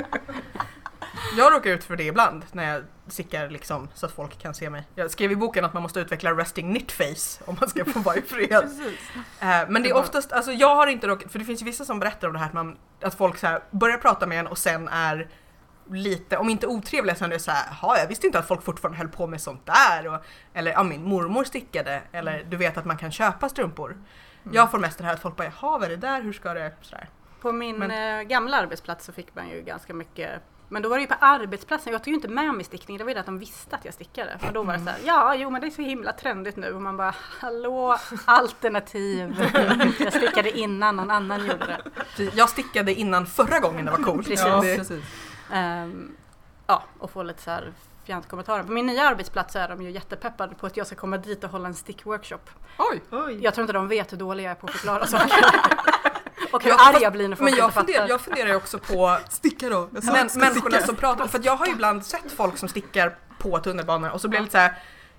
[1.37, 4.69] Jag råkar ut för det ibland när jag stickar liksom så att folk kan se
[4.69, 4.83] mig.
[4.95, 7.99] Jag skrev i boken att man måste utveckla resting knit face om man ska få
[7.99, 8.49] vara i fred.
[8.61, 8.99] Precis.
[9.39, 11.85] Eh, men det är oftast, alltså jag har inte råkat, för det finns ju vissa
[11.85, 14.57] som berättar om det här att, man, att folk så börjar prata med en och
[14.57, 15.27] sen är
[15.91, 18.63] lite, om inte otrevliga så är det så här, "Jaha, jag visste inte att folk
[18.63, 20.07] fortfarande höll på med sånt där.
[20.13, 20.19] Och,
[20.53, 23.97] eller ja, min mormor stickade, eller du vet att man kan köpa strumpor.
[24.51, 26.53] Jag får mest det här att folk bara, jaha vad är det där, hur ska
[26.53, 27.09] det, sådär.
[27.41, 30.41] På min Men- eh, gamla arbetsplats så fick man ju ganska mycket
[30.73, 33.03] men då var det ju på arbetsplatsen, jag tog ju inte med mig stickning, det
[33.03, 34.39] var ju det att de visste att jag stickade.
[34.47, 36.73] Och då var det så här, ja jo men det är så himla trendigt nu
[36.73, 39.35] och man bara, hallå, alternativ.
[39.99, 41.79] Jag stickade innan någon annan gjorde
[42.15, 42.35] det.
[42.35, 44.27] Jag stickade innan förra gången det var coolt.
[44.27, 44.45] Precis.
[44.45, 45.03] Ja, precis.
[45.51, 46.15] Ehm,
[46.67, 47.73] ja, och få lite så här
[48.05, 48.63] fjantkommentarer.
[48.63, 51.43] På min nya arbetsplats så är de ju jättepeppade på att jag ska komma dit
[51.43, 52.49] och hålla en stickworkshop.
[52.77, 53.01] Oj!
[53.11, 53.39] Oj.
[53.43, 55.45] Jag tror inte de vet hur dålig jag är på att förklara saker.
[56.53, 58.09] Och hur Ja, arg fast- jag blir när folk Men jag inte funderar, fattar.
[58.09, 59.89] jag funderar ju också på Sticka då!
[59.93, 60.85] Jag men, människorna sticka.
[60.85, 64.21] som pratar, för att jag har ju ibland sett folk som stickar på tunnelbanan och
[64.21, 64.73] så blir jag lite så här,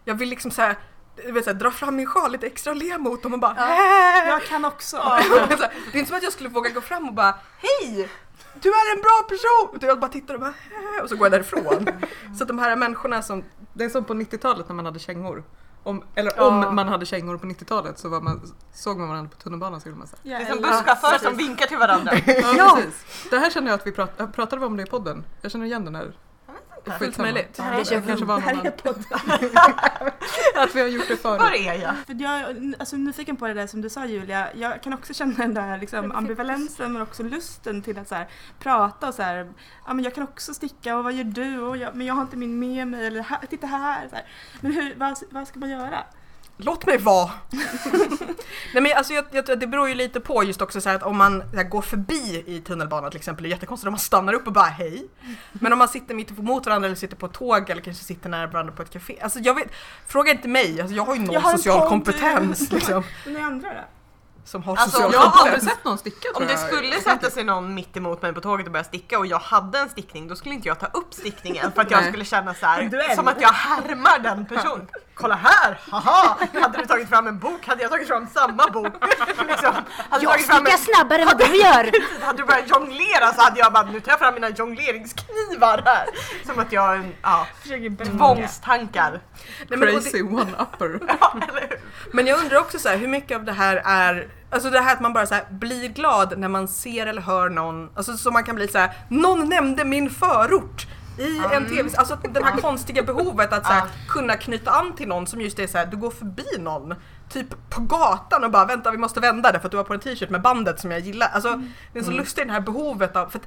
[0.04, 0.76] jag vill liksom så här,
[1.16, 3.38] du vet, så här, dra fram min sjal lite extra och le mot dem och
[3.40, 4.96] bara "Äh." Jag kan också.
[4.96, 8.08] Så här, Det är inte som att jag skulle våga gå fram och bara Hej!
[8.54, 9.76] Du är en bra person!
[9.76, 10.54] Utan jag bara tittar och bara
[11.02, 11.88] och så går jag därifrån.
[12.38, 15.44] Så att de här människorna som, Det är som på 90-talet när man hade kängor.
[15.86, 16.42] Om, eller Ja.
[16.68, 18.40] om man hade kängor på 90-talet så var man,
[18.72, 20.30] såg man varandra på tunnelbanan gjorde man här.
[20.32, 22.12] Jag Det är som busschaufförer som vinkar till varandra.
[22.56, 23.26] Ja, precis.
[23.30, 25.24] Det här känner jag att vi prat, pratade vi om det i podden.
[25.40, 26.12] Jag känner igen den här.
[26.90, 27.54] Fullt möjligt.
[27.56, 28.72] Det här Det kanske var någon är.
[30.64, 31.66] Att vi har gjort det Var förut.
[31.66, 31.96] är jag?
[32.06, 34.48] För jag är alltså, nyfiken på det där som du sa Julia.
[34.54, 38.28] Jag kan också känna den där liksom, ambivalensen men också lusten till att så här,
[38.58, 39.52] prata och så här,
[39.86, 41.60] ja men jag kan också sticka och vad gör du?
[41.60, 44.08] Och jag, men jag har inte min med mig eller här, titta här.
[44.08, 44.24] Så här.
[44.60, 46.04] Men hur, vad, vad ska man göra?
[46.56, 47.30] Låt mig vara!
[48.74, 51.02] Nej men alltså jag, jag det beror ju lite på just också så här att
[51.02, 54.32] om man här, går förbi i tunnelbanan till exempel, det är jättekonstigt om man stannar
[54.32, 55.08] upp och bara hej.
[55.52, 58.28] Men om man sitter mitt emot varandra eller sitter på ett tåg eller kanske sitter
[58.28, 59.18] nära varandra på ett café.
[59.20, 59.68] Alltså jag vet,
[60.06, 63.02] fråga inte mig, alltså jag har ju noll Jag har social kompetens liksom.
[63.24, 63.80] Men ni andra då?
[64.44, 65.76] Som har Alltså, social Jag har aldrig kompetens.
[65.76, 68.72] sett någon sticka Om det skulle sätta sig någon mitt emot mig på tåget och
[68.72, 71.82] börja sticka och jag hade en stickning då skulle inte jag ta upp stickningen för
[71.82, 74.88] att jag skulle känna så här, som att jag härmar den personen.
[75.14, 76.36] Kolla här, haha!
[76.62, 78.86] Hade du tagit fram en bok hade jag tagit fram samma bok.
[79.48, 79.74] liksom,
[80.10, 81.92] hade, du Jag fram en, stickar snabbare än vad du gör!
[82.26, 86.06] hade du börjat jonglera så hade jag bara, nu tar jag fram mina jongleringsknivar här.
[86.46, 87.46] Som att jag, är- ja,
[88.16, 89.20] tvångstankar.
[89.68, 91.00] Nej, men, Crazy one-upper.
[91.20, 91.34] Ja,
[92.12, 94.92] men jag undrar också så här, hur mycket av det här är Alltså det här
[94.92, 98.30] att man bara så här, blir glad när man ser eller hör någon, alltså så
[98.30, 100.86] man kan bli så här, någon nämnde min förort
[101.18, 105.08] i en tv, alltså det här konstiga behovet att så här, kunna knyta an till
[105.08, 106.94] någon som just är så här, du går förbi någon
[107.28, 109.94] typ på gatan och bara vänta vi måste vända det för att du har på
[109.94, 111.28] en t-shirt med bandet som jag gillar.
[111.32, 111.62] Alltså
[111.92, 113.46] det är så lustigt det här behovet av, för att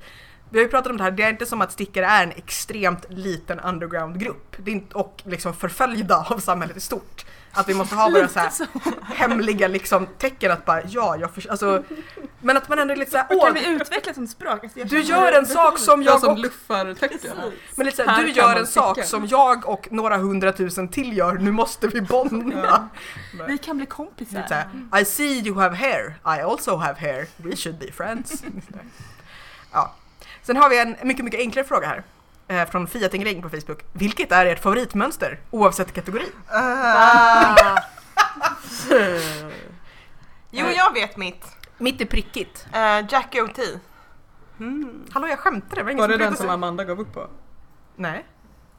[0.50, 2.32] vi har ju pratat om det här, det är inte som att stickare är en
[2.32, 4.56] extremt liten undergroundgrupp.
[4.58, 7.26] Det är inte, och liksom förföljda av samhället i stort.
[7.52, 8.52] Att vi måste ha våra så här
[9.16, 11.84] hemliga liksom tecken att bara ja, jag för, alltså,
[12.42, 14.64] Men att man ändå är lite såhär, åh, kan vi utveckla som språk?
[14.64, 17.32] Alltså, du gör en sak som Jag jag som och, luffartecken.
[17.76, 21.34] men lite Här såhär, du gör en sak som jag och några hundratusen till gör,
[21.34, 22.88] nu måste vi bonda.
[23.48, 24.46] Vi kan bli Lite kompisar.
[24.48, 24.68] såhär,
[25.02, 28.44] I see you have hair, I also have hair, we should be friends.
[29.72, 29.94] Ja.
[30.44, 32.04] Sen har vi en mycket, mycket enklare fråga här.
[32.48, 33.84] Eh, från Fiatingring på Facebook.
[33.94, 36.26] Vilket är ert favoritmönster oavsett kategori?
[36.48, 37.56] Ah,
[40.52, 41.46] Jo, jag vet mitt.
[41.78, 42.68] Mitt är prickigt.
[42.76, 43.62] Uh, Jackie O.T.
[44.60, 45.04] mm.
[45.12, 46.50] Hallå jag skämtade, det var Var det den som.
[46.50, 47.28] Amanda gav upp på?
[47.96, 48.26] Nej.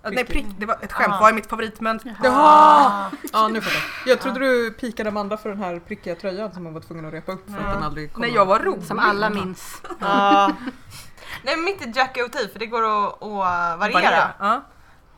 [0.03, 1.15] Ja, Nej, prick, det var ett skämt.
[1.15, 1.21] Ah.
[1.21, 2.15] Vad är mitt favoritmönster?
[2.23, 3.11] Jaha!
[3.33, 4.13] Ja nu fattar jag.
[4.13, 7.13] Jag trodde du pikade Amanda för den här prickiga tröjan som hon var tvungen att
[7.13, 7.67] repa upp för Ja.
[7.69, 8.21] att den aldrig kom.
[8.21, 8.85] Nej, jag var rolig.
[8.85, 9.83] Som alla minns.
[10.01, 10.53] Ja.
[11.43, 12.39] Nej, men mitt är Jackie O.T.
[12.53, 14.31] för det går att, att variera.
[14.39, 14.63] Ja.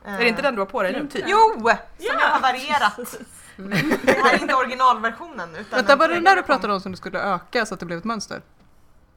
[0.05, 1.09] Eh, Är det inte den du har på dig nu?
[1.09, 1.25] Typ?
[1.27, 1.39] Jo!
[1.57, 3.17] Som jag har varierat.
[4.03, 5.55] Det här är inte originalversionen.
[5.55, 7.81] Utan Vänta, var det den där du pratade om som du skulle öka så att
[7.81, 8.43] det blev ett mönster?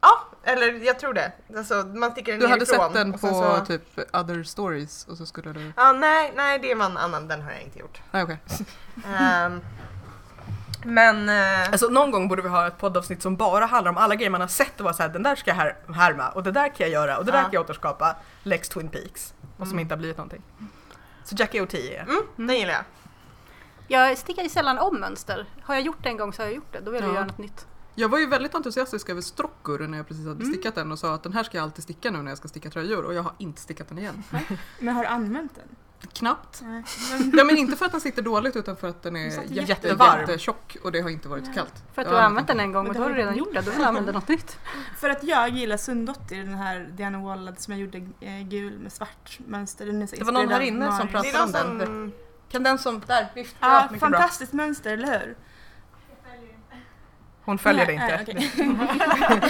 [0.01, 1.31] Ja, eller jag tror det.
[1.57, 3.65] Alltså, man sticker den Du hade sett den på så...
[3.65, 5.71] typ other stories och så skulle du...
[5.77, 7.27] Ja, nej, nej, det var en annan.
[7.27, 8.01] Den har jag inte gjort.
[8.11, 8.37] Nej okej.
[9.19, 9.61] Ehm,
[10.85, 11.29] men...
[11.29, 14.29] eh, Alltså någon gång borde vi ha ett poddavsnitt som bara handlar om alla grejer
[14.29, 16.67] man har sett och vara såhär, den där ska jag här, härma och det där
[16.69, 18.15] kan jag göra och det där kan jag återskapa.
[18.43, 19.33] Lex Twin Peaks.
[19.57, 19.79] Och som Mm.
[19.79, 20.41] inte har blivit någonting.
[21.23, 21.95] Så Jackie O.T.
[21.95, 22.83] är mm, den gillar jag.
[23.87, 25.45] Jag stickar ju sällan om mönster.
[25.63, 26.79] Har jag gjort det en gång så har jag gjort det.
[26.79, 27.13] Då vill jag Ja.
[27.15, 27.67] göra något nytt.
[27.95, 30.53] Jag var ju väldigt entusiastisk över Strockur när jag precis hade Mm.
[30.53, 32.47] stickat den och sa att den här ska jag alltid sticka nu när jag ska
[32.47, 34.23] sticka tröjor och jag har inte stickat den igen.
[34.79, 35.75] Men har du använt den?
[36.13, 36.61] Knappt.
[36.63, 36.83] Nej.
[37.33, 40.19] Ja men inte för att den sitter dåligt utan för att den är jätte, jättevarm.
[40.19, 41.73] jättetjock och det har inte varit kallt.
[41.93, 43.61] För att du har använt den en gång och då har du redan gjort det.
[43.61, 44.57] Då vill du använda något nytt.
[44.99, 48.91] För att jag gillar Sundotter, den här Diana Wallad som jag gjorde eh, gul med
[48.93, 49.85] svart mönster.
[49.85, 51.87] Den är så Det var någon här inne som pratade om de den.
[51.87, 52.11] som...
[52.49, 53.55] Kan den som, där, vift.
[53.59, 55.35] Ja, fantastiskt mönster, eller hur?
[57.45, 58.33] Hon följer det Nej, inte.
[58.33, 58.49] nej,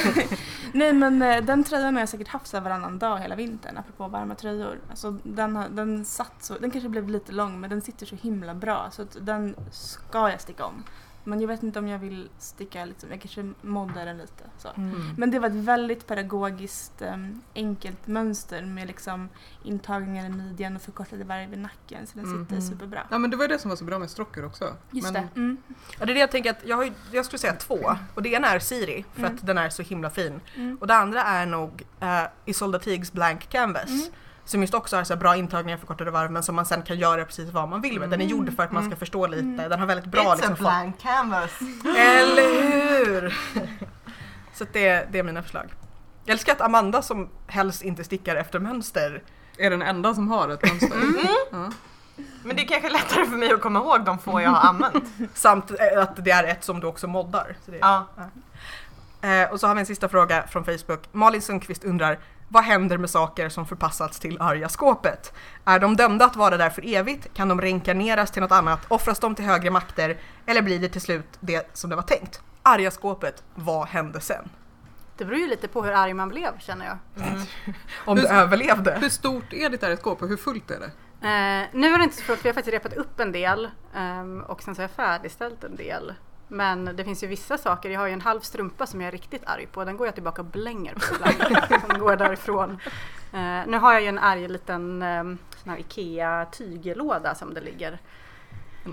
[0.04, 0.28] okej.
[0.74, 4.08] Nej men eh, den tröjan har jag säkert haft så varannan dag hela vintern apropå
[4.08, 4.80] varma tröjor.
[4.90, 8.54] Alltså, den, den satt så, den kanske blev lite lång men den sitter så himla
[8.54, 10.84] bra så den ska jag sticka om.
[11.24, 14.44] Men jag vet inte om jag vill sticka liksom, jag kanske moddar den lite.
[14.58, 14.70] Så.
[14.78, 15.02] Mm.
[15.18, 19.30] Men det var ett väldigt pedagogiskt em, enkelt mönster med liksom
[19.64, 22.62] intagningar i midjan och förkortade varv i nacken så den sitter Mhm.
[22.62, 23.08] superbra.
[23.12, 24.74] Ja men det var det som var så bra med Strockur också.
[24.92, 25.40] Just men, det.
[25.40, 25.58] Mm.
[26.00, 27.80] Ja, det är det jag tänker att jag, har jag skulle säga två.
[28.14, 29.36] Och det ena är Siri för Mm.
[29.36, 30.42] att den är så himla fin.
[30.56, 30.78] Mm.
[30.82, 33.90] Och det andra är nog uh, Isolda Tiegs Blank Canvas.
[34.46, 37.26] Som just också har så bra intagningar förkortade varv men som man sen kan göra
[37.26, 38.10] precis vad man vill med.
[38.10, 39.00] Den är gjord för att man ska Mm.
[39.00, 39.44] förstå lite.
[39.44, 39.70] Mm.
[39.70, 41.52] Den har väldigt bra It's liksom, a blank canvas.
[41.98, 42.62] Eller
[43.06, 43.38] hur!
[44.54, 45.74] så det, det är mina förslag.
[46.26, 49.24] Jag älskar att Amanda som helst inte stickar efter mönster.
[49.58, 50.96] är den enda som har ett mönster.
[50.98, 51.18] Mm.
[51.52, 51.72] Ja.
[52.44, 55.04] Men det är kanske lättare för mig att komma ihåg de få jag har använt.
[55.34, 57.56] Samt eh, att det är ett som du också moddar.
[57.66, 58.08] Så det, Ja.
[59.22, 61.00] Eh, och så har vi en sista fråga från Facebook.
[61.12, 62.20] Malin Sundqvist undrar
[62.54, 65.34] vad händer med saker som förpassats till arga skåpet?
[65.66, 67.34] Är de dömda att vara där för evigt?
[67.34, 68.80] Kan de reinkarneras till något annat?
[68.88, 70.18] Offras de till högre makter?
[70.46, 72.42] Eller blir det till slut det som det var tänkt?
[72.64, 74.50] Arga skåpet, vad hände sen?
[75.18, 76.98] Det beror ju lite på hur arg man blev känner jag.
[78.06, 78.98] Om du Hur- överlevde?
[79.02, 80.92] Hur stort är ditt där ett skåp och hur fullt är det?
[81.28, 84.42] Eh, nu är det inte så fullt jag har faktiskt repat upp en del ehm,
[84.42, 86.14] och sen så har jag färdigställt en del.
[86.54, 89.12] Men det finns ju vissa saker, jag har ju en halv strumpa som jag är
[89.12, 89.86] riktigt arg på.
[89.86, 91.82] Den går jag tillbaka och blänger på ibland.
[91.90, 92.72] Sen går därifrån.
[93.34, 97.62] Eh, nu har jag ju en arg liten um, sån här IKEA tygelåda som det
[97.62, 98.00] ligger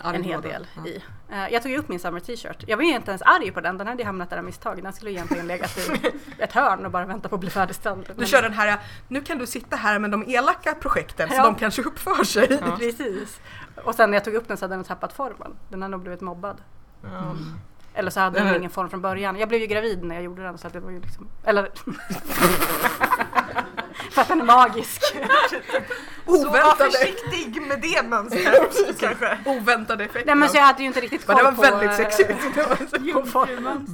[0.04, 0.86] arg en hel del Ja.
[0.86, 1.02] i.
[1.30, 2.64] Eh, jag tog upp min summer t-shirt.
[2.66, 4.82] Jag var ju inte ens arg på den, den hade ju hamnat där av misstag.
[4.82, 8.04] Den skulle egentligen legat i ett hörn och bara vänta på att bli färdigställd.
[8.06, 11.34] Du Men- kör den här, nu kan du sitta här med de elaka projekten så
[11.34, 11.42] Ja.
[11.44, 12.58] de kanske uppför sig.
[12.66, 12.76] Ja.
[12.78, 13.40] Precis.
[13.84, 15.56] Och sen när jag tog upp den så hade den tappat formen.
[15.68, 16.56] Den hade nog blivit mobbad.
[17.04, 17.54] Mm.
[17.94, 19.38] Eller så hade Den ingen form från början.
[19.38, 21.28] Jag blev ju gravid när jag gjorde den så att det var ju liksom...
[21.44, 21.70] Eller...
[24.10, 25.02] För att den är magisk.
[26.26, 29.38] Så var Oväntade, försiktig med det mönstret kanske.
[29.46, 30.26] oväntade effekter.
[30.26, 31.62] Nej men så jag hade ju inte riktigt Men koll det var på...
[31.62, 32.28] väldigt eh, sexigt.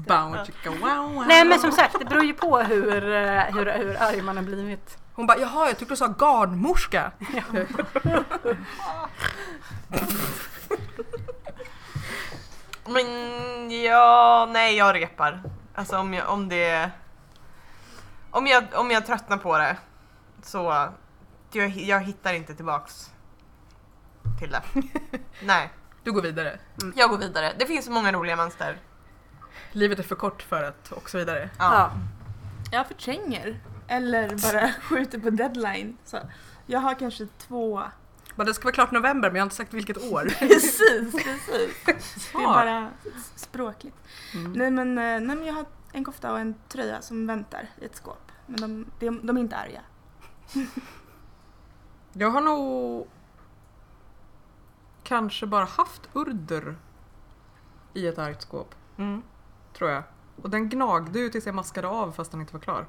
[0.07, 1.25] Bow, chicka, wow, wow.
[1.29, 4.45] Nej men som sagt, det beror ju på hur, eh, hur, hur arg man har
[4.45, 4.99] blivit.
[5.15, 7.11] Hon bara, jaha jag tyckte du sa garnmorska.
[12.89, 15.43] Men ja, nej jag repar.
[15.75, 16.91] Alltså om, jag, om det...
[18.31, 19.77] Om jag, om jag tröttnar på det
[20.43, 20.89] så...
[21.53, 23.11] Jag, jag hittar inte tillbaks
[24.39, 24.63] till det.
[25.43, 25.71] Nej,
[26.05, 26.59] Du går vidare.
[26.95, 27.53] jag går vidare.
[27.59, 28.79] Det finns så många roliga mönster.
[29.73, 31.51] Livet är för kort för att och så vidare.
[31.59, 31.73] Ja.
[31.75, 31.91] Ja.
[32.73, 33.61] Jag förtränger.
[33.89, 35.97] Eller bara skjuter på deadline.
[36.05, 36.19] Så
[36.67, 37.83] jag har kanske två.
[38.37, 40.25] Men det ska vara klart november men jag har inte sagt vilket år.
[40.39, 42.33] Precis, precis.
[42.33, 42.91] Det är bara
[43.37, 43.97] språkligt.
[44.35, 44.53] Mm.
[44.53, 47.85] Nej men, eh, nej men jag har en kofta och en tröja som väntar i
[47.85, 48.33] ett skåp.
[48.47, 49.81] Men de, de, de är inte arga.
[52.13, 53.07] Jag har nog
[55.03, 56.77] kanske bara haft urder
[57.95, 59.23] i ett argt skåp, Mm.
[59.79, 60.03] tror jag.
[60.43, 62.87] Och den gnagde ju tills jag maskade av fast den inte var klar.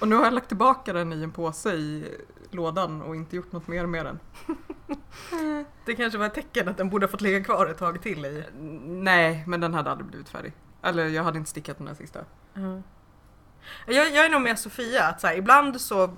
[0.00, 2.18] Och nu har jag lagt tillbaka den i en påse i
[2.54, 4.18] lådan och inte gjort något mer med den.
[5.84, 8.24] Det kanske var ett tecken att den borde ha fått ligga kvar ett tag till
[8.24, 8.44] i.
[8.84, 10.52] Nej, men den hade aldrig blivit färdig.
[10.82, 12.20] Eller jag hade inte stickat den där sista.
[13.86, 16.16] Jag, jag är nog med Sofia, att så här, ibland så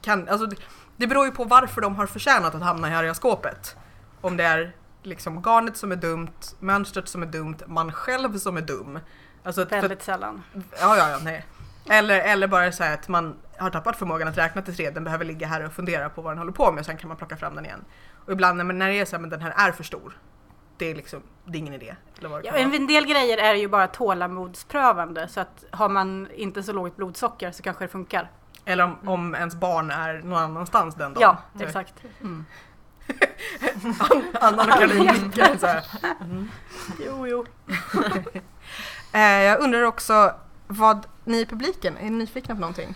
[0.00, 0.48] kan, alltså
[0.96, 3.76] det, beror ju på varför de har förtjänat att hamna i arga skåpet.
[4.20, 8.56] Om det är liksom garnet som är dumt, mönstret som är dumt, man själv som
[8.56, 8.98] är dum.
[9.42, 10.42] Alltså, för, Väldigt sällan.
[10.52, 11.44] ja, ja, ja, nej.
[11.90, 15.24] Eller, eller bara så att man har tappat förmågan att räkna till tre, den behöver
[15.24, 17.36] ligga här och fundera på vad den håller på med och sen kan man plocka
[17.36, 17.84] fram den igen.
[18.26, 20.18] Och ibland när, det är så här, men den här är för stor,
[20.78, 21.96] det är liksom, det är ingen idé.
[22.20, 26.96] Ja, en del grejer är ju bara tålamodsprövande så att har man inte så lågt
[26.96, 28.30] blodsocker så kanske det funkar.
[28.64, 31.36] Eller om, om ens barn är någon annanstans den dagen.
[31.58, 31.94] Ja, exakt.
[34.40, 35.84] Anna och Caroline nickar så här.
[37.06, 37.46] Jo, jo.
[39.12, 40.34] Eh, jag undrar också
[40.68, 42.94] vad ni i publiken, är ni nyfikna på någonting?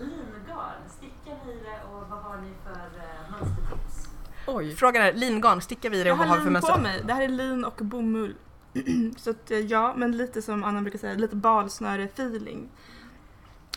[0.00, 2.90] Lingarn, sticka ni det och vad har ni för
[3.30, 4.08] mönstertips?
[4.46, 4.76] Oj.
[4.76, 6.68] Frågan är lingarn, stickar vi det Jag och vad har har vi för lin på
[6.68, 6.82] mönster?
[6.82, 7.02] mig.
[7.06, 8.34] Det här är lin och bomull.
[9.16, 12.68] så att, eh, ja, men lite som Anna brukar säga, lite balsnöre-feeling.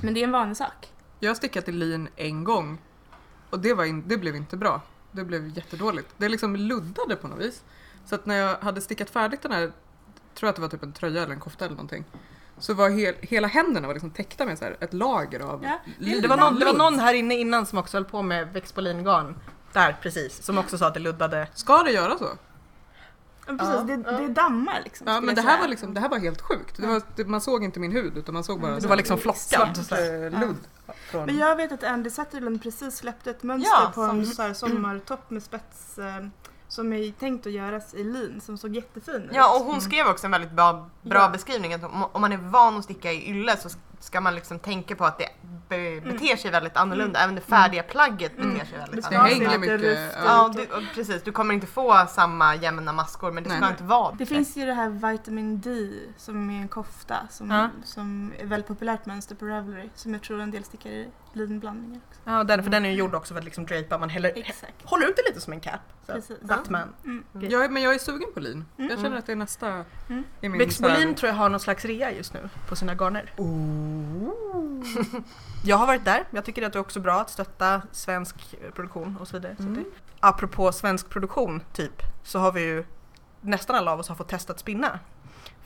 [0.01, 0.93] Men det är en vanlig sak.
[1.19, 2.81] Jag har stickat i lin en gång
[3.49, 4.81] och det, var in, det blev inte bra.
[5.11, 6.13] Det blev jättedåligt.
[6.17, 7.63] Det liksom luddade på något vis.
[8.05, 10.83] Så att när jag hade stickat färdigt den här, tror jag att det var typ
[10.83, 12.05] en tröja eller en kofta eller någonting.
[12.59, 15.79] Så var hel, hela händerna var liksom täckta med så här ett lager av Ja,
[15.97, 16.21] lin.
[16.21, 18.75] Det var, någon, det var någon här inne innan som också höll på med växt
[18.75, 19.35] på lingarn.
[19.73, 21.47] Där precis, som också sa att det luddade.
[21.53, 22.29] Ska det göra så?
[23.47, 23.81] Ja, precis, Ja,
[24.17, 25.07] det, det dammar liksom.
[25.07, 25.61] Ja men det här säga.
[25.61, 26.77] var liksom, det här var helt sjukt.
[26.77, 28.75] Det var, det, man såg inte min hud utan man såg bara Mm.
[28.77, 29.77] Det så var liksom flockad.
[29.77, 30.57] svart eh, ludd.
[31.11, 34.33] Från, Men jag vet att Andy Sutherland precis släppte ett mönster Ja, på en som-
[34.35, 36.25] så här sommartopp med spets eh,
[36.69, 39.29] som är tänkt att göras i lin som såg jättefin ut.
[39.33, 41.29] Ja och hon skrev också en väldigt bra, bra Ja.
[41.29, 44.59] beskrivning att om, om man är van att sticka i ylle så ska man liksom
[44.59, 45.25] tänka på att det
[45.69, 47.19] be, beter sig väldigt annorlunda.
[47.19, 48.53] Även det färdiga plagget Mm.
[48.53, 49.49] beter sig väldigt Det ska Det annorlunda.
[49.49, 50.51] hänger mycket, ja.
[50.55, 51.23] Du, och precis.
[51.23, 53.69] Du kommer inte få samma jämna maskor men det ska Nej.
[53.69, 57.69] inte vara Det finns ju det här Vitamin D som är en kofta som, Ja.
[57.83, 62.01] som är väldigt populärt mönster på Ravelry som jag tror en del stickar i linblandningar
[62.09, 62.19] också.
[62.23, 64.73] Ja, den, för den är ju gjord också för att liksom drapa, man häller, Exakt.
[64.83, 65.79] håller ut det lite som en cap.
[66.05, 66.13] Så.
[66.13, 66.41] Precis.
[66.41, 66.93] Batman.
[67.05, 67.23] Mm.
[67.33, 68.65] jag, är- men jag är sugen på lin.
[68.77, 68.89] Mm.
[68.91, 70.23] Jag känner att det är nästa Mm.
[70.41, 72.75] i min Bex så här- Bolin tror jag har någon slags rea just nu på
[72.75, 73.33] sina garner.
[75.65, 79.17] Jag har varit där, jag tycker att det är också bra att stötta svensk produktion
[79.21, 79.55] och så vidare.
[79.57, 79.73] Så Mm.
[79.73, 79.83] det,
[80.19, 82.85] apropå svensk produktion typ, så har vi ju
[83.41, 84.99] nästan alla av oss har fått testa att spinna.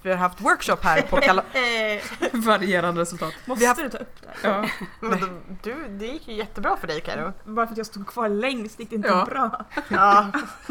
[0.03, 1.43] Vi har haft workshop här på Kalla...
[2.33, 3.33] varierande resultat.
[3.45, 4.47] Måste Vi har- du ta upp det?
[4.47, 4.65] Ja.
[4.99, 5.27] Men då,
[5.63, 7.33] du, det gick ju jättebra för dig Karo.
[7.43, 9.25] Bara för att jag stod kvar längst gick det inte Ja.
[9.25, 9.65] bra.
[9.87, 10.27] Ja.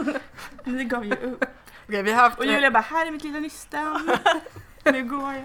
[0.64, 1.45] Ni gav ju upp.
[1.89, 2.39] Okej, vi har haft...
[2.39, 4.11] Och Julia bara, här är mitt lilla nystan.
[4.85, 5.45] Nu går jag.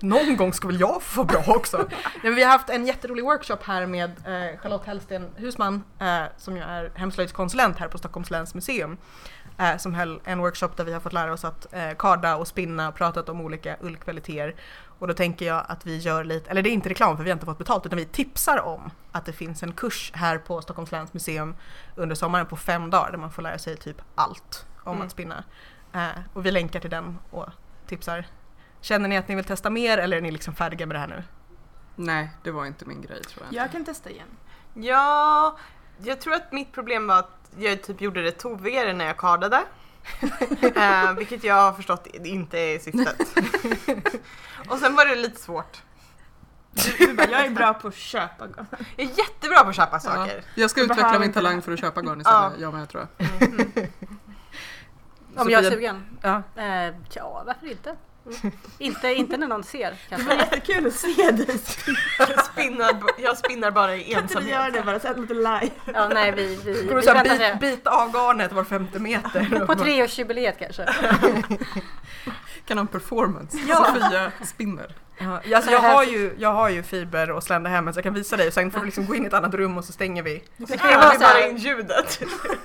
[0.00, 1.76] Någon gång ska väl jag få bra också.
[1.78, 6.22] Nej, men vi har haft en jätterolig workshop här med eh, Charlotte Hellsten Husman eh,
[6.38, 8.96] som ju är hemslöjdskonsulent här på Stockholms läns museum.
[9.62, 12.48] Eh, som höll en workshop där vi har fått lära oss att eh, karda och
[12.48, 14.54] spinna och pratat om olika ullkvaliteter.
[14.98, 17.30] Och då tänker jag att vi gör lite, eller det är inte reklam för vi
[17.30, 20.62] har inte fått betalt utan vi tipsar om att det finns en kurs här på
[20.62, 21.56] Stockholms läns museum
[21.96, 25.06] under sommaren på fem dagar där man får lära sig typ allt om Mm.
[25.06, 25.44] att spinna.
[25.92, 27.46] Eh, och vi länkar till den och
[27.86, 28.26] tipsar
[28.80, 31.06] Känner ni att ni vill testa mer eller är ni liksom färdiga med det här
[31.08, 31.22] nu?
[31.96, 33.62] Nej, det var inte min grej tror jag.
[33.64, 34.28] Jag kan testa igen.
[34.74, 35.56] ja,
[36.04, 39.62] jag tror att mitt problem var att jag typ gjorde det tovigare när jag kardade.
[40.74, 43.20] eh, vilket jag har förstått inte är syftet.
[44.68, 45.82] och sen var det lite svårt.
[46.98, 48.66] Du bara, jag är bra på att köpa garn.
[48.96, 50.44] Jag är jättebra på att köpa saker.
[50.54, 52.46] Jag ska Du utveckla min talang för att köpa garn Ja.
[52.46, 52.62] istället.
[52.62, 53.28] Jag med tror jag.
[55.36, 56.18] Om jag är sugen?
[56.22, 56.42] Ja.
[56.56, 57.96] Eh, ja, varför inte?
[58.78, 59.08] Inte?
[59.14, 60.28] Inte när någon ser Det kanske.
[60.28, 61.60] var jättekul att se dig.
[62.18, 64.74] Jag spinnar, jag spinnar bara i Kan inte du göra ensamhet.
[64.74, 65.00] det bara?
[65.00, 65.70] Så här lite live.
[65.94, 69.66] Ja, nej, vi, vi, vi väntar bit, bita av garnet var femte meter?
[69.66, 70.84] på treårsjubileet kanske.
[72.66, 73.58] Kan ha en performance.
[73.68, 73.76] Ja.
[73.94, 74.94] Sofia spinner.
[75.18, 78.14] Ja, alltså jag, har ju, jag har ju fiber och sländer hemma så jag kan
[78.14, 80.22] visa dig sen får du liksom gå in i ett annat rum och så stänger
[80.22, 80.42] vi.
[80.56, 82.22] Det kan ju vara så bara in här, ljudet.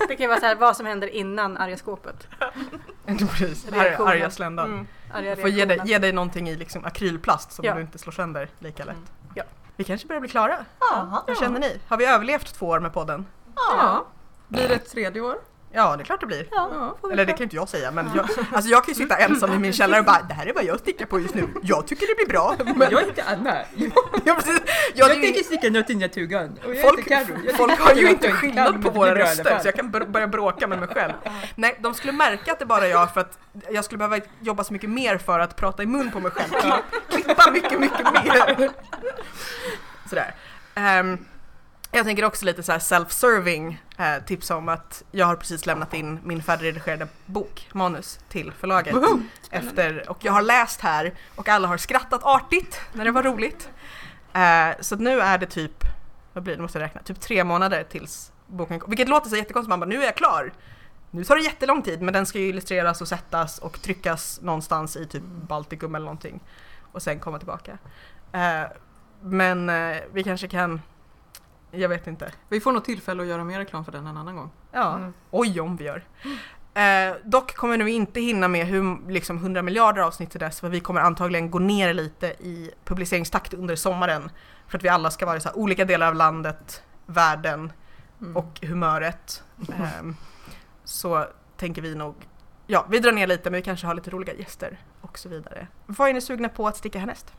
[0.08, 2.28] det kan ju vara så här vad som händer innan arga skåpet.
[3.38, 4.66] Precis, det här arga sländan.
[4.74, 4.88] Mm.
[5.16, 7.76] Du får ge dig, ge dig någonting i liksom akrylplast som Ja.
[7.76, 8.96] du inte slår sönder lika lätt.
[8.96, 9.08] Mm.
[9.36, 9.44] Ja.
[9.76, 10.66] Vi kanske börjar bli klara.
[10.80, 11.24] Jaha.
[11.28, 11.80] Hur känner ni?
[11.88, 13.26] Har vi överlevt två år med podden?
[13.56, 14.06] Ja.
[14.48, 15.36] Blir det ett tredje år?
[15.78, 16.48] Ja, det är klart det blir.
[16.52, 19.18] Ja, Eller det kan ju inte jag säga men jag, alltså jag kan ju sitta
[19.18, 21.48] ensam i min källare och bara det här är vad jag stickar på just nu.
[21.64, 22.56] Jag tycker det blir bra.
[22.76, 23.56] Men, Jag heter Anna.
[24.26, 24.62] ja, precis.
[24.96, 26.60] Jag, är ju- sticka något naturgarn.
[26.82, 27.08] Folk,
[27.58, 30.80] folk har ju inte skillnad på våra röster så jag kan bör- börja bråka med
[30.80, 31.14] mig själv.
[31.56, 34.64] Nej, de skulle märka att det bara är jag för att jag skulle behöva jobba
[34.64, 36.50] så mycket mer för att prata i mun på mig själv.
[36.62, 38.70] Klipp- Klippa mycket, mycket mer.
[40.10, 40.36] Sådär.
[40.76, 41.18] Ehm,
[41.92, 45.94] jag tänker också lite så här self-serving eh, tips om att jag har precis lämnat
[45.94, 48.96] in min färdigredigerade bok, manus, till förlaget.
[49.52, 53.70] Efter, och jag har läst här och alla har skrattat artigt när det var roligt.
[54.34, 55.84] Eh, så nu är det typ,
[56.34, 58.92] vad blir det, måste jag räkna, typ tre månader tills boken kommer.
[58.92, 60.54] Vilket låter så jättekonstigt, man bara nu är jag klar.
[61.12, 64.96] Nu tar det jättelång tid men den ska ju illustreras och sättas och tryckas någonstans
[64.96, 66.40] i typ Baltikum eller någonting.
[66.92, 67.78] Och sen komma tillbaka.
[68.32, 68.64] Eh,
[69.22, 70.82] men eh, vi kanske kan,
[71.78, 72.32] jag vet inte.
[72.50, 74.52] Vi får nog tillfälle att göra mer reklam för den en annan gång.
[74.72, 75.14] Ja, Mm.
[75.32, 76.04] oj om vi gör.
[76.74, 80.70] Eh, dock kommer vi inte hinna med hur, liksom 100 miljarder avsnitt till dess för
[80.70, 84.30] vi kommer antagligen gå ner lite i publiceringstakt under sommaren.
[84.68, 87.72] För att vi alla ska vara i så här olika delar av landet, världen
[88.22, 88.38] Mm.
[88.38, 89.44] och humöret.
[90.00, 90.16] Ehm,
[90.84, 91.26] så
[91.58, 92.16] tänker vi nog,
[92.68, 95.68] ja vi drar ner lite men vi kanske har lite roliga gäster och så vidare.
[95.86, 97.34] Vad är ni sugna på att sticka härnäst?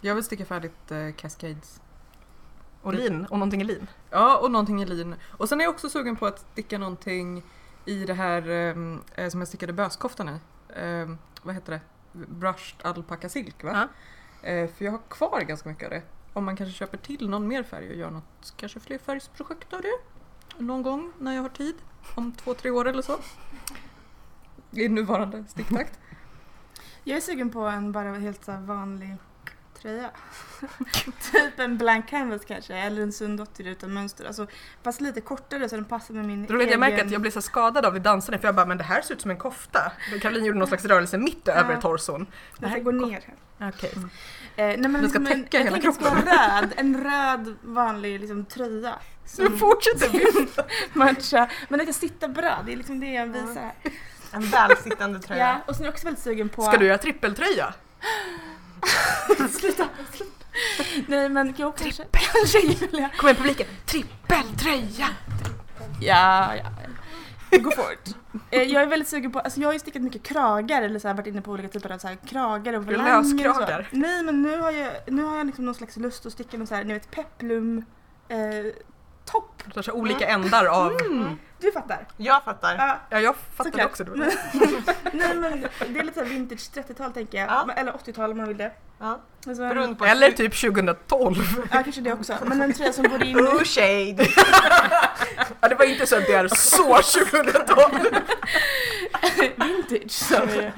[0.00, 1.80] Jag vill sticka färdigt eh, Cascades.
[2.88, 3.86] Och lin, och någonting i lin.
[4.10, 5.14] Ja, och någonting i lin.
[5.26, 7.42] Och sen är jag också sugen på att sticka någonting
[7.84, 10.38] i det här ehm, eh, som jag stickade böskoftan i.
[10.74, 11.80] Ehm, vad heter det?
[12.12, 13.88] Brushed alpaka silk va?
[14.42, 16.02] Eh, för jag har kvar ganska mycket av det.
[16.32, 19.98] Om man kanske köper till någon mer färg och gör något kanske flerfärgsprojekt av det.
[20.58, 21.74] Någon gång när jag har tid.
[22.14, 23.18] Om två, tre år eller så.
[24.70, 25.98] I nuvarande sticktakt.
[27.04, 29.16] Jag är sugen på en bara helt så vanlig
[29.82, 30.10] tröja.
[31.32, 34.24] typ en blank canvas kanske, eller en Sundotter utan mönster.
[34.24, 34.46] Alltså,
[34.82, 37.30] fast lite kortare så den passar med min Det roligt, jag märker att jag blir
[37.30, 39.36] så skadad av det dansande för jag bara men det här ser ut som en
[39.36, 39.92] kofta.
[40.22, 41.80] Caroline gjorde någon slags rörelse mitt över Ja.
[41.80, 42.26] torson.
[42.58, 43.20] Den ska gå ner
[43.58, 43.68] här.
[43.68, 43.92] Okej.
[43.96, 44.00] Eh,
[44.56, 47.56] nej, men Den ska liksom en- täcka jag hela det ska vara röd, en röd
[47.62, 48.94] vanlig liksom, tröja.
[49.26, 50.10] Så du fortsätter
[50.98, 51.48] matcha.
[51.68, 53.72] Men den ska sitta bra, det är liksom det jag visar här.
[54.32, 55.46] En välsittande tröja.
[55.46, 56.62] Ja, och sen är jag också väldigt sugen på...
[56.62, 57.74] Ska du göra trippeltröja?
[59.60, 59.88] Sluta!
[61.06, 62.04] Nej men jag kanske...
[62.58, 63.10] Julia.
[63.16, 65.08] Kom igen publiken, trippeltröja!
[66.00, 66.70] Ja, ja.
[67.58, 68.14] Går fort.
[68.50, 71.08] Eh, Jag är väldigt sugen på, alltså jag har ju stickat mycket kragar eller så
[71.08, 73.88] här, varit inne på olika typer av så här, kragar och volanger löskragar?
[73.90, 76.66] Nej men nu har jag, nu har jag liksom någon slags lust att sticka någon
[76.66, 77.84] så här, ni vet peplum
[78.28, 78.36] eh,
[79.32, 79.62] topp.
[79.74, 80.92] Tar så olika ändar av...
[81.00, 81.38] Mm.
[81.60, 82.06] Du fattar?
[82.16, 82.74] Jag fattar.
[82.76, 83.90] Ja, Ja jag fattade Såklart.
[83.90, 84.04] också.
[84.04, 84.14] Det.
[85.12, 87.48] Nej men det är lite så vintage 30-tal tänker jag.
[87.48, 87.72] Ja.
[87.76, 88.72] Eller 80-tal om man vill det.
[88.98, 89.20] Ja.
[89.46, 91.36] Alltså, Beroende på Eller typ 2012.
[91.72, 92.36] Ja kanske det också.
[92.44, 94.28] Men en tröja som går in Oh shade!
[95.60, 98.20] Ja, det var inte så att det är så 2012.
[99.56, 100.70] vintage sa vi ju.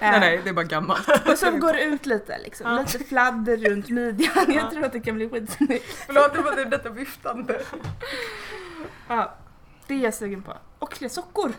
[0.00, 1.28] Nej, nej, det är bara gammalt.
[1.28, 2.76] Och så går ut lite liksom.
[2.76, 4.52] Lite fladder runt midjan.
[4.52, 6.04] Jag tror att det kan bli skitsnyggt.
[6.06, 7.60] Förlåt, det var det, detta viftande.
[9.08, 9.34] Ja,
[9.86, 10.52] det är jag sugen på.
[10.78, 11.52] Och fler sockor.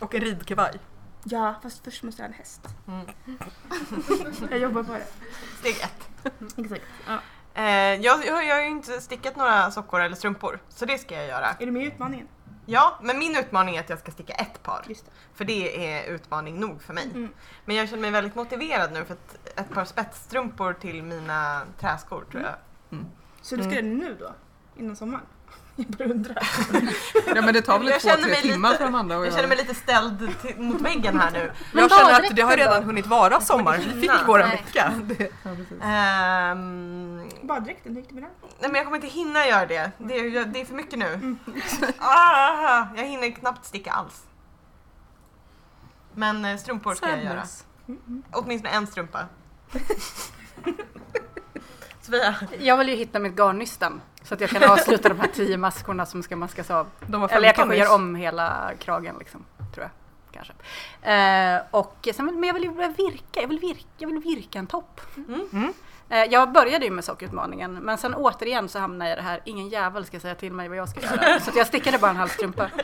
[0.00, 0.72] Och en ridkavaj.
[1.24, 2.60] Ja, fast först måste jag ha en häst.
[2.88, 3.06] Mm.
[4.50, 5.06] Jag jobbar på det.
[5.60, 6.32] Steg ett.
[6.58, 6.82] Exakt.
[7.06, 7.18] Ja.
[7.54, 7.64] Eh,
[8.00, 11.26] jag, jag, jag har ju inte stickat några sockor eller strumpor, så det ska jag
[11.26, 11.46] göra.
[11.46, 12.28] Är du med i utmaningen?
[12.66, 14.84] Ja, men min utmaning är att jag ska sticka ett par.
[14.88, 15.04] Det.
[15.34, 17.04] För det är utmaning nog för mig.
[17.14, 17.28] Mm.
[17.64, 22.24] Men jag känner mig väldigt motiverad nu för att ett par spetsstrumpor till mina träskor
[22.30, 22.54] tror jag.
[23.42, 23.98] Så du ska Mm.
[23.98, 24.34] det nu då?
[24.76, 25.24] Innan sommaren?
[25.86, 26.38] Jag bara undrar.
[27.26, 29.34] Ja men det tar väl Jag två, känner tre mig timmar lite- för Amanda Jag
[29.34, 31.52] känner mig lite ställd till, mot väggen här nu.
[31.72, 32.86] Men jag känner att det har redan då?
[32.86, 33.78] hunnit vara sommar.
[33.78, 34.50] Vi fick Nej.
[34.50, 34.92] vecka.
[35.04, 35.78] Det, Ja, precis.
[35.82, 38.30] Ehm, Baddräkten, hur gick det med den?
[38.60, 39.90] nej men jag kommer inte hinna göra det.
[39.98, 41.36] Det är, det är för mycket nu.
[41.98, 44.22] Ah, jag hinner knappt sticka alls.
[46.14, 47.28] Men eh, strumpor ska jag göra.
[47.46, 47.64] Sadness.
[48.32, 49.20] Åtminstone en strumpa.
[52.04, 52.34] Sofia?
[52.58, 56.06] Jag vill ju hitta mitt garnnystan så att jag kan avsluta de här tio maskorna
[56.06, 56.86] som ska maskas av.
[57.06, 59.44] Eller jag 15 kanske gör om hela kragen liksom,
[59.74, 59.90] tror jag.
[60.32, 60.52] Kanske.
[61.02, 64.58] Eh, och sen, men jag vill ju börja virka, jag vill virka, jag vill virka
[64.58, 65.00] en topp.
[65.16, 65.72] Mm.
[66.08, 69.40] Eh, jag började ju med sockerutmaningen men sen återigen så hamnade jag i det här,
[69.44, 71.40] ingen jävel ska säga till mig vad jag ska göra.
[71.40, 72.70] Så att jag stickade bara en halv strumpa.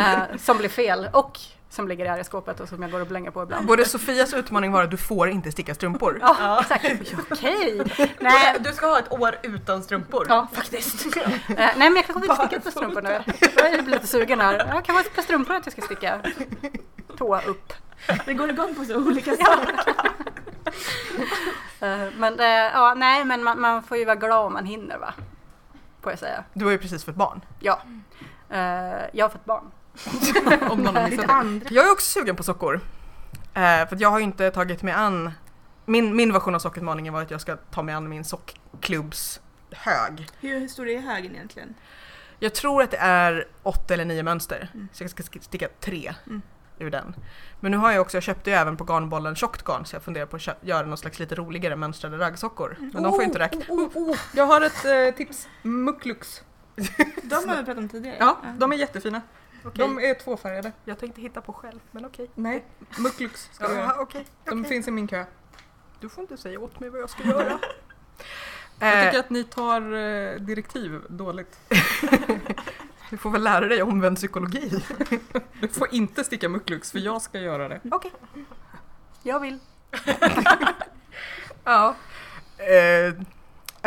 [0.00, 1.40] Eh, som blev fel och
[1.70, 3.66] som ligger i skåpet och som jag går och blänger på ibland.
[3.66, 6.18] Borde Sofias utmaning vara att du får inte sticka strumpor?
[6.22, 6.84] Ja, exakt.
[7.30, 7.82] Okej.
[8.20, 10.26] Nej, Du ska ha ett år utan strumpor.
[10.28, 11.06] Ja, faktiskt.
[11.48, 13.20] Eh, nej, men jag kanske vill sticka ett par strumpor nu.
[13.56, 14.66] Jag är lite sugen här.
[14.74, 16.20] Jag kan vara ett par strumpor att jag ska sticka.
[17.18, 17.72] Tå upp.
[18.26, 19.74] Det går igång på så olika saker.
[21.80, 24.98] Eh, men eh, ja, nej, men man, man får ju vara glad om man hinner
[24.98, 25.14] va?
[26.02, 26.44] Får jag säga.
[26.52, 27.40] Du har ju precis fått barn.
[27.60, 27.80] Ja.
[29.12, 29.70] Jag har fått barn.
[30.70, 31.74] Om någon har missat det.
[31.74, 32.80] Jag är också sugen på sockor.
[33.54, 35.30] Eh, för jag har ju inte tagit mig an...
[35.84, 39.40] Min, min version av sockutmaningen var att jag ska ta mig an min sockklubbs
[39.70, 40.28] hög.
[40.40, 41.74] Hur, stor är högen egentligen?
[42.38, 44.70] Jag tror att det är åtta eller nio mönster.
[44.74, 44.88] Mm.
[44.92, 46.14] Så jag ska sk- sticka tre.
[46.26, 46.42] Mm.
[46.78, 47.14] ur den.
[47.60, 50.02] Men nu har jag också, jag köpte ju även på garnbollen tjockt garn så jag
[50.02, 52.76] funderar på att göra någon slags lite roligare mönstrade raggsockor.
[52.78, 53.60] Men de får ju inte räkna.
[53.68, 54.16] Oh, oh, oh.
[54.34, 55.48] Jag har ett eh, tips.
[55.62, 56.42] Mucklux.
[57.22, 58.16] De har vi pratat om tidigare.
[58.20, 59.22] Ja, de är jättefina.
[59.66, 59.78] Okej.
[59.78, 60.72] De är tvåfärgade.
[60.84, 62.30] Jag tänkte hitta på själv, men okej.
[62.34, 62.64] Nej,
[62.98, 64.00] Mucklux ska du Jaha, göra.
[64.00, 64.26] okej.
[64.44, 64.70] De okej.
[64.70, 65.24] finns i min kö.
[66.00, 67.58] Du får inte säga åt mig vad jag ska göra.
[68.80, 71.58] Jag Eh, tycker att ni tar eh, direktiv dåligt.
[73.10, 74.84] du får väl lära dig omvänd psykologi.
[75.60, 77.80] Du får inte sticka Mucklux för jag ska göra det.
[77.90, 78.12] Okej.
[79.22, 79.58] Jag vill.
[81.64, 81.94] Ja.
[82.58, 83.14] Eh,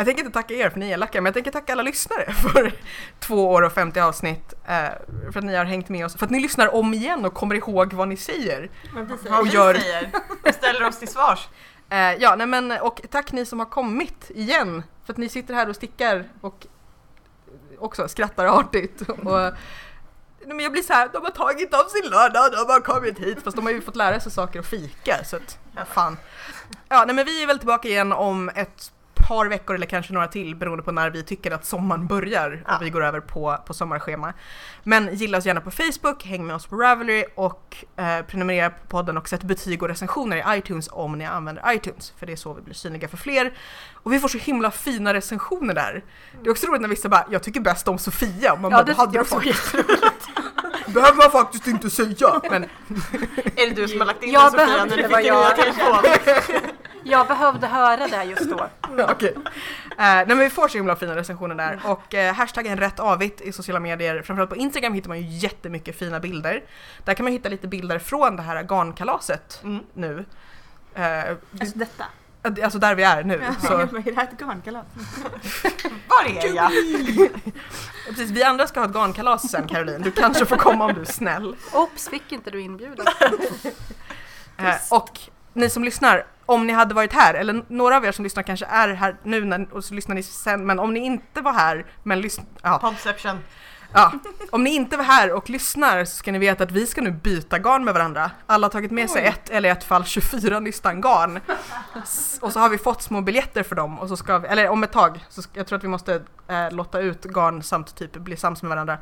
[0.00, 2.32] jag tänker inte tacka er för ni är elaka, men jag tänker tacka alla lyssnare
[2.52, 2.72] för
[3.18, 4.54] två år och 50 avsnitt.
[4.68, 4.88] Eh,
[5.32, 7.54] för att ni har hängt med oss, för att ni lyssnar om igen och kommer
[7.54, 8.70] ihåg vad ni säger.
[8.94, 9.40] Vad vi säger.
[9.40, 10.10] Och vi gör- säger.
[10.44, 11.48] Vi ställer oss till svars.
[11.92, 15.54] Eh, ja, nej men och tack ni som har kommit igen, för att ni sitter
[15.54, 16.66] här och stickar och
[17.78, 19.00] också skrattar artigt.
[19.08, 19.52] Och,
[20.46, 23.38] men jag blir så här, de har tagit av sin lördag, de har kommit hit,
[23.44, 26.16] fast de har ju fått lära sig saker och fika, så att, fan.
[26.88, 28.92] Ja, nej men vi är väl tillbaka igen om ett
[29.30, 32.72] par veckor eller kanske några till beroende på när vi tycker att sommaren börjar och
[32.72, 32.78] Ja.
[32.82, 34.32] vi går över på, på sommarschema.
[34.82, 38.86] Men gilla oss gärna på Facebook, häng med oss på Ravelry och eh, prenumerera på
[38.88, 42.12] podden och sätt betyg och recensioner i iTunes om ni använder iTunes.
[42.18, 43.52] För det är så vi blir synliga för fler.
[43.94, 46.04] Och vi får så himla fina recensioner där.
[46.42, 48.76] Det är också roligt när vissa bara “jag tycker bäst om Sofia” och man Ja,
[48.76, 49.72] bara det “det hade jag faktiskt
[50.94, 52.40] behöver man faktiskt inte säga”.
[52.50, 52.62] Men
[53.56, 55.18] Är det du som har lagt in Jag den Sofia när du det, fick var
[55.18, 55.56] en ny jag.
[55.56, 56.70] telefon?
[57.04, 58.66] Jag behövde höra det just då.
[59.08, 59.34] Okej.
[59.36, 59.44] Eh,
[59.98, 63.52] nej men vi får så himla fina recensioner där och eh, hashtaggen rätt avigt i
[63.52, 66.64] sociala medier, framförallt på Instagram hittar man ju jättemycket fina bilder.
[67.04, 69.84] Där kan man hitta lite bilder från det här garnkalaset Mm.
[69.94, 70.24] nu.
[70.94, 71.30] Eh,
[71.60, 72.04] Alltså detta.
[72.62, 73.42] alltså där vi är nu.
[73.62, 73.72] Så.
[73.78, 74.86] Är det här ett garnkalas?
[76.08, 76.70] Var är jag?
[78.08, 81.00] precis, vi andra ska ha ett garnkalas sen Caroline, du kanske får komma om du
[81.00, 81.56] är snäll.
[81.72, 83.06] Oops, fick inte du inbjudan?
[84.56, 85.18] Eh, och
[85.52, 86.24] ni som lyssnar,
[86.54, 89.44] om ni hade varit här, eller några av er som lyssnar kanske är här nu
[89.44, 92.78] när, och så lyssnar ni sen, men om ni inte var här, men lyssna, ja,
[92.78, 93.38] Podception.
[93.92, 94.12] Ja,
[94.50, 97.10] om ni inte var här och lyssnar så ska ni veta att vi ska nu
[97.10, 98.30] byta garn med varandra.
[98.46, 101.40] Alla har tagit med sig ett eller i ett fall 24 nystan garn.
[102.02, 104.68] S- Och så har vi fått små biljetter för dem och så ska vi, eller
[104.68, 107.96] om ett tag, så ska, jag tror att vi måste eh, lotta ut garn samt
[107.96, 108.98] typ bli sams med varandra.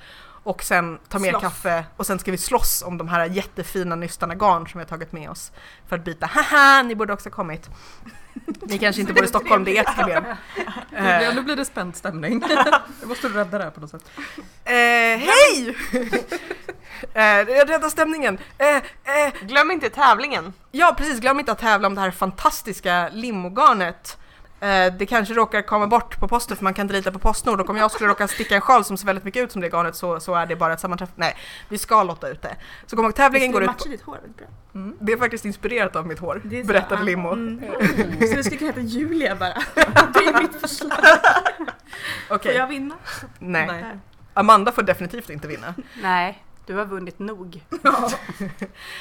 [0.49, 1.43] Och sen ta mer Slåss.
[1.43, 4.89] kaffe och sen ska vi slåss om de här jättefina nystarna garn som vi har
[4.89, 5.53] tagit med oss.
[5.89, 7.69] För att byta, haha ni borde också ha kommit.
[8.63, 10.25] Ni kanske inte bor i Stockholm, det är ert problem.
[10.91, 12.43] Nu blir- Eh, Nu blir det spänd stämning.
[13.01, 14.11] Jag måste rädda det här på något sätt.
[14.65, 15.77] Eh, hej!
[17.15, 17.23] eh,
[17.57, 18.39] jag räddar stämningen.
[18.59, 20.53] Eh, eh, Glöm inte tävlingen.
[20.71, 24.19] ja precis, glöm inte att tävla om det här fantastiska limogarnet.
[24.61, 27.61] Eh, det kanske råkar komma bort på posten för man kan inte lita på Postnord
[27.61, 29.69] och om jag skulle råka sticka en sjal som ser väldigt mycket ut som det
[29.69, 31.09] garnet så, så är det bara ett sammanträff.
[31.15, 31.37] Nej,
[31.69, 32.57] vi ska lotta ut det.
[32.87, 33.73] Så kom ihåg, tävlingen går Det ut på...
[33.79, 34.47] matchar ditt hår väldigt bra.
[34.75, 34.97] Mm.
[35.01, 37.03] Det är faktiskt inspirerat av mitt hår, Det är så, berättade.
[37.03, 37.33] Limo.
[37.33, 37.61] Mm.
[38.29, 39.55] Så det skulle kunna heta Julia bara.
[40.15, 40.99] Det är mitt förslag.
[42.31, 42.95] Okej, Får jag vinna?
[43.39, 43.67] nej.
[43.67, 43.85] Nej.
[44.35, 45.75] Amanda får definitivt inte vinna.
[46.03, 47.65] Nej, du har vunnit nog.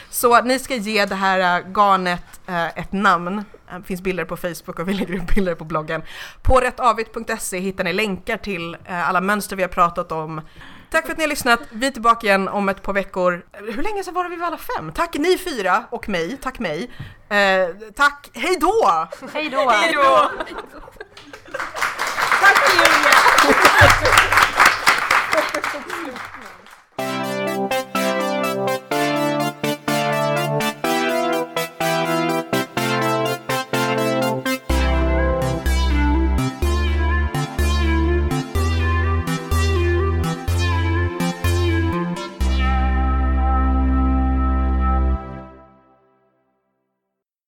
[0.10, 3.44] Så ni ska ge det här äh, garnet äh, ett namn.
[3.72, 6.02] Det finns bilder på Facebook och vi lägger upp bilder på bloggen.
[6.42, 10.42] På rättavigt.se hittar ni länkar till alla mönster vi har pratat om.
[10.90, 11.60] Tack för att ni har lyssnat.
[11.70, 13.46] Vi är tillbaka igen om ett par veckor.
[13.52, 14.92] Hur länge sedan var det vi var alla fem?
[14.92, 16.38] Tack ni fyra och mig.
[16.38, 16.92] Tack mig.
[17.30, 18.30] Eh, tack.
[18.34, 19.08] Hej då!
[19.34, 19.70] Hej då!
[19.70, 20.32] Hej då!
[22.42, 23.12] Tack Julia!